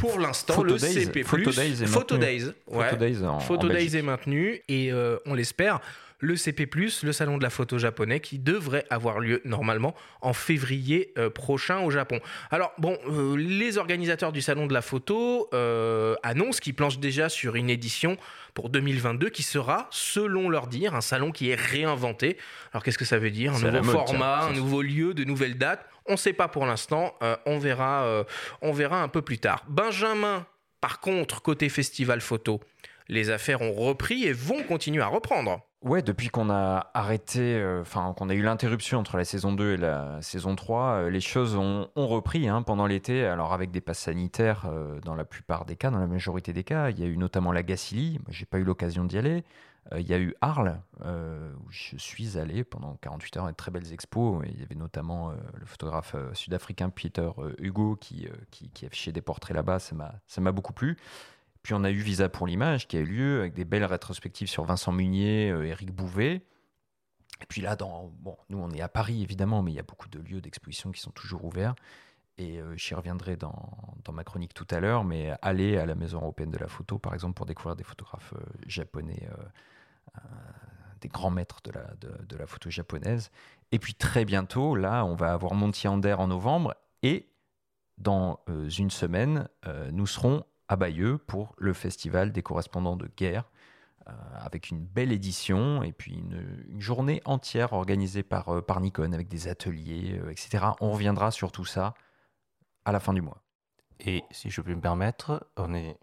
pour 0.00 0.18
l'instant, 0.18 0.54
Photo 0.54 0.72
le 0.72 0.78
CP+, 0.78 1.22
Photo 1.22 1.50
Days 1.50 1.82
est 1.82 1.86
Photo 1.86 2.14
maintenu. 2.16 2.38
Days, 2.38 2.46
ouais. 2.68 2.88
Photo 2.88 2.96
Days 2.96 3.22
en, 3.22 3.38
Photo 3.38 3.66
en 3.66 3.68
Days 3.68 3.76
Belgique. 3.76 3.94
est 3.96 4.02
maintenu 4.02 4.60
et 4.68 4.92
euh, 4.92 5.18
on 5.26 5.34
l'espère, 5.34 5.80
le 6.20 6.36
CP+, 6.36 6.68
le 7.02 7.12
salon 7.12 7.38
de 7.38 7.42
la 7.42 7.50
photo 7.50 7.78
japonais, 7.78 8.20
qui 8.20 8.38
devrait 8.38 8.86
avoir 8.90 9.18
lieu 9.18 9.40
normalement 9.44 9.94
en 10.20 10.32
février 10.32 11.12
euh, 11.18 11.30
prochain 11.30 11.80
au 11.80 11.90
Japon. 11.90 12.20
Alors 12.50 12.72
bon, 12.78 12.96
euh, 13.08 13.36
les 13.36 13.78
organisateurs 13.78 14.32
du 14.32 14.42
salon 14.42 14.66
de 14.66 14.74
la 14.74 14.82
photo 14.82 15.48
euh, 15.52 16.14
annoncent 16.22 16.60
qu'ils 16.60 16.74
planchent 16.74 16.98
déjà 16.98 17.28
sur 17.28 17.56
une 17.56 17.70
édition 17.70 18.16
pour 18.54 18.68
2022 18.68 19.30
qui 19.30 19.42
sera, 19.42 19.88
selon 19.90 20.48
leur 20.48 20.66
dire, 20.66 20.94
un 20.94 21.00
salon 21.00 21.32
qui 21.32 21.50
est 21.50 21.60
réinventé. 21.60 22.36
Alors 22.72 22.82
qu'est-ce 22.82 22.98
que 22.98 23.04
ça 23.04 23.18
veut 23.18 23.30
dire? 23.30 23.54
Un 23.54 23.70
nouveau 23.70 23.84
mode, 23.84 24.06
format, 24.06 24.40
un 24.42 24.52
nouveau 24.52 24.82
lieu, 24.82 25.14
de 25.14 25.24
nouvelles 25.24 25.56
dates? 25.56 25.86
On 26.06 26.12
ne 26.12 26.18
sait 26.18 26.32
pas 26.32 26.48
pour 26.48 26.66
l'instant, 26.66 27.14
on, 27.46 27.58
verra, 27.58 28.24
on 28.62 28.72
verra 28.72 29.00
un 29.00 29.06
peu 29.06 29.22
plus 29.22 29.38
tard. 29.38 29.64
Benjamin, 29.68 30.44
par 30.80 30.98
contre, 30.98 31.42
côté 31.42 31.68
festival 31.68 32.20
photo, 32.20 32.60
les 33.10 33.30
affaires 33.30 33.60
ont 33.60 33.72
repris 33.72 34.24
et 34.24 34.32
vont 34.32 34.62
continuer 34.62 35.02
à 35.02 35.08
reprendre. 35.08 35.60
Ouais, 35.82 36.02
depuis 36.02 36.28
qu'on 36.28 36.50
a 36.50 36.90
arrêté, 36.94 37.56
euh, 37.56 37.80
enfin 37.80 38.14
qu'on 38.16 38.28
a 38.28 38.34
eu 38.34 38.42
l'interruption 38.42 38.98
entre 38.98 39.16
la 39.16 39.24
saison 39.24 39.52
2 39.52 39.72
et 39.72 39.76
la 39.78 40.20
saison 40.22 40.54
3, 40.54 40.82
euh, 40.82 41.10
les 41.10 41.20
choses 41.20 41.56
ont, 41.56 41.88
ont 41.96 42.06
repris 42.06 42.48
hein, 42.48 42.62
pendant 42.62 42.86
l'été, 42.86 43.24
alors 43.24 43.52
avec 43.52 43.70
des 43.70 43.80
passes 43.80 44.00
sanitaires 44.00 44.66
euh, 44.66 45.00
dans 45.00 45.14
la 45.14 45.24
plupart 45.24 45.64
des 45.64 45.76
cas, 45.76 45.90
dans 45.90 45.98
la 45.98 46.06
majorité 46.06 46.52
des 46.52 46.64
cas. 46.64 46.90
Il 46.90 47.00
y 47.00 47.02
a 47.02 47.06
eu 47.06 47.16
notamment 47.16 47.50
la 47.50 47.62
Gacilly, 47.62 48.20
j'ai 48.28 48.44
pas 48.44 48.58
eu 48.58 48.64
l'occasion 48.64 49.04
d'y 49.04 49.18
aller. 49.18 49.44
Il 49.96 50.06
y 50.06 50.14
a 50.14 50.18
eu 50.18 50.34
Arles, 50.40 50.78
où 51.00 51.70
je 51.70 51.96
suis 51.96 52.38
allé 52.38 52.62
pendant 52.62 52.96
48 53.00 53.36
heures, 53.38 53.48
et 53.48 53.52
de 53.52 53.56
très 53.56 53.72
belles 53.72 53.92
expos. 53.92 54.44
Et 54.44 54.50
il 54.50 54.60
y 54.60 54.62
avait 54.62 54.76
notamment 54.76 55.32
le 55.32 55.66
photographe 55.66 56.14
sud-africain 56.34 56.90
Peter 56.90 57.28
Hugo 57.58 57.96
qui, 57.96 58.28
qui, 58.52 58.68
qui 58.68 58.86
affichait 58.86 59.10
des 59.10 59.22
portraits 59.22 59.56
là-bas, 59.56 59.78
ça 59.80 60.40
m'a 60.40 60.52
beaucoup 60.52 60.74
plu. 60.74 60.96
Puis 61.62 61.74
on 61.74 61.84
a 61.84 61.90
eu 61.90 61.98
Visa 61.98 62.28
pour 62.28 62.46
l'image 62.46 62.88
qui 62.88 62.96
a 62.96 63.00
eu 63.00 63.04
lieu 63.04 63.40
avec 63.40 63.54
des 63.54 63.64
belles 63.64 63.84
rétrospectives 63.84 64.48
sur 64.48 64.64
Vincent 64.64 64.92
Munier, 64.92 65.50
euh, 65.50 65.66
Éric 65.66 65.92
Bouvet. 65.92 66.46
Et 67.42 67.46
puis 67.48 67.60
là, 67.60 67.76
dans, 67.76 68.10
bon, 68.18 68.36
nous 68.48 68.58
on 68.58 68.70
est 68.70 68.80
à 68.80 68.88
Paris 68.88 69.22
évidemment, 69.22 69.62
mais 69.62 69.72
il 69.72 69.74
y 69.74 69.80
a 69.80 69.84
beaucoup 69.84 70.08
de 70.08 70.18
lieux 70.20 70.40
d'exposition 70.40 70.90
qui 70.90 71.00
sont 71.00 71.10
toujours 71.10 71.44
ouverts. 71.44 71.74
Et 72.38 72.60
euh, 72.60 72.74
j'y 72.76 72.94
reviendrai 72.94 73.36
dans, 73.36 73.70
dans 74.04 74.12
ma 74.12 74.24
chronique 74.24 74.54
tout 74.54 74.66
à 74.70 74.80
l'heure, 74.80 75.04
mais 75.04 75.32
aller 75.42 75.76
à 75.76 75.84
la 75.84 75.94
Maison 75.94 76.18
européenne 76.18 76.50
de 76.50 76.58
la 76.58 76.68
photo, 76.68 76.98
par 76.98 77.12
exemple, 77.12 77.34
pour 77.34 77.44
découvrir 77.44 77.76
des 77.76 77.84
photographes 77.84 78.32
euh, 78.34 78.42
japonais, 78.66 79.28
des 81.00 81.08
grands 81.08 81.30
maîtres 81.30 81.60
de 81.64 81.70
la, 81.70 81.94
de, 82.00 82.36
la 82.36 82.46
photo 82.46 82.68
japonaise. 82.68 83.30
Et 83.72 83.78
puis 83.78 83.94
très 83.94 84.24
bientôt, 84.24 84.74
là, 84.74 85.04
on 85.04 85.14
va 85.14 85.32
avoir 85.32 85.54
Monty 85.54 85.88
Ander 85.88 86.14
en 86.14 86.26
novembre. 86.26 86.74
Et 87.02 87.30
dans 87.96 88.40
une 88.48 88.90
semaine, 88.90 89.48
nous 89.92 90.06
serons 90.06 90.44
à 90.70 90.76
Bayeux 90.76 91.18
pour 91.18 91.52
le 91.58 91.72
festival 91.72 92.30
des 92.30 92.42
correspondants 92.42 92.96
de 92.96 93.10
guerre, 93.16 93.50
euh, 94.08 94.12
avec 94.36 94.70
une 94.70 94.86
belle 94.86 95.10
édition 95.10 95.82
et 95.82 95.92
puis 95.92 96.14
une, 96.14 96.80
journée 96.80 97.20
entière 97.24 97.72
organisée 97.72 98.22
par, 98.22 98.48
euh, 98.48 98.62
par 98.62 98.80
Nikon, 98.80 99.12
avec 99.12 99.26
des 99.26 99.48
ateliers, 99.48 100.20
euh, 100.22 100.30
etc. 100.30 100.64
On 100.80 100.92
reviendra 100.92 101.32
sur 101.32 101.50
tout 101.50 101.64
ça 101.64 101.94
à 102.84 102.92
la 102.92 103.00
fin 103.00 103.12
du 103.12 103.20
mois. 103.20 103.42
Et 103.98 104.22
si 104.30 104.48
je 104.48 104.60
peux 104.60 104.72
me 104.72 104.80
permettre, 104.80 105.44
on 105.56 105.74
est 105.74 105.98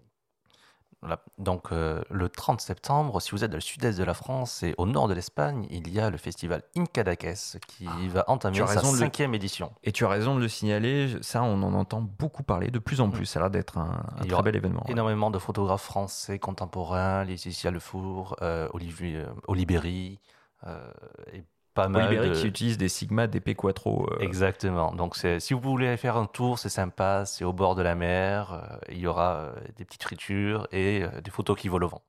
donc 1.38 1.72
euh, 1.72 2.02
le 2.10 2.28
30 2.28 2.60
septembre, 2.60 3.22
si 3.22 3.32
vous 3.32 3.44
êtes 3.44 3.52
dans 3.52 3.58
le 3.58 3.62
sud-est 3.62 3.98
de 3.98 4.04
la 4.04 4.14
France 4.14 4.64
et 4.64 4.74
au 4.78 4.86
nord 4.86 5.08
de 5.08 5.14
l'Espagne, 5.14 5.68
il 5.70 5.88
y 5.94 6.00
a 6.00 6.10
le 6.10 6.18
festival 6.18 6.64
Incadaques 6.76 7.60
qui 7.68 7.86
va 8.10 8.26
entamer 8.28 8.58
sa 8.68 8.82
le- 8.82 8.98
cinquième 8.98 9.34
édition. 9.36 9.72
Et 9.84 9.92
tu 9.92 10.06
as 10.06 10.10
raison 10.10 10.36
de 10.36 10.42
le 10.42 10.48
signaler, 10.48 11.16
ça 11.22 11.44
on 11.44 11.62
en 11.64 11.74
entend 11.74 12.02
beaucoup 12.02 12.44
parler 12.44 12.72
de 12.72 12.80
plus 12.80 13.00
en 13.00 13.10
plus, 13.10 13.26
ça 13.26 13.40
a 13.40 13.44
l'air 13.44 13.52
d'être 13.52 13.78
un, 13.78 14.04
très 14.28 14.42
bel 14.44 14.56
événement. 14.56 14.84
ouais. 14.86 14.92
Énormément 14.92 15.30
de 15.32 15.40
photographes 15.40 15.84
français 15.84 16.40
contemporains, 16.40 17.24
Laetitia 17.24 17.72
Le 17.72 17.80
Four, 17.80 18.36
euh, 18.42 18.68
Olivier 18.74 19.18
euh, 19.18 19.28
Olibéry, 19.48 20.20
euh, 20.66 20.92
et 21.34 21.44
pas 21.78 21.88
mal 21.88 22.08
Oliberi 22.08 22.30
de... 22.30 22.34
qui 22.36 22.48
utilise 22.48 22.78
des 22.78 22.90
Sigma, 22.90 23.28
des 23.28 23.40
P 23.40 23.56
Quattro. 23.56 24.10
euh, 24.12 24.20
Exactement. 24.20 24.92
Donc, 24.94 25.16
si 25.16 25.54
vous 25.54 25.60
voulez 25.62 25.96
faire 25.98 26.18
un 26.18 26.26
tour, 26.26 26.60
c'est 26.60 26.70
sympa. 26.70 27.26
C'est 27.26 27.46
au 27.46 27.54
bord 27.54 27.76
de 27.76 27.82
la 27.84 27.96
mer. 27.96 28.52
euh, 28.54 28.78
il 28.90 28.98
y 28.98 29.08
aura 29.08 29.36
euh, 29.36 29.52
des 29.78 29.86
petites 29.86 30.04
fritures 30.04 30.68
et 30.72 31.04
euh, 31.04 31.22
des 31.22 31.32
photos 31.32 31.58
qui 31.58 31.68
volent 31.70 31.86
au 31.88 31.90
vent. 31.90 32.02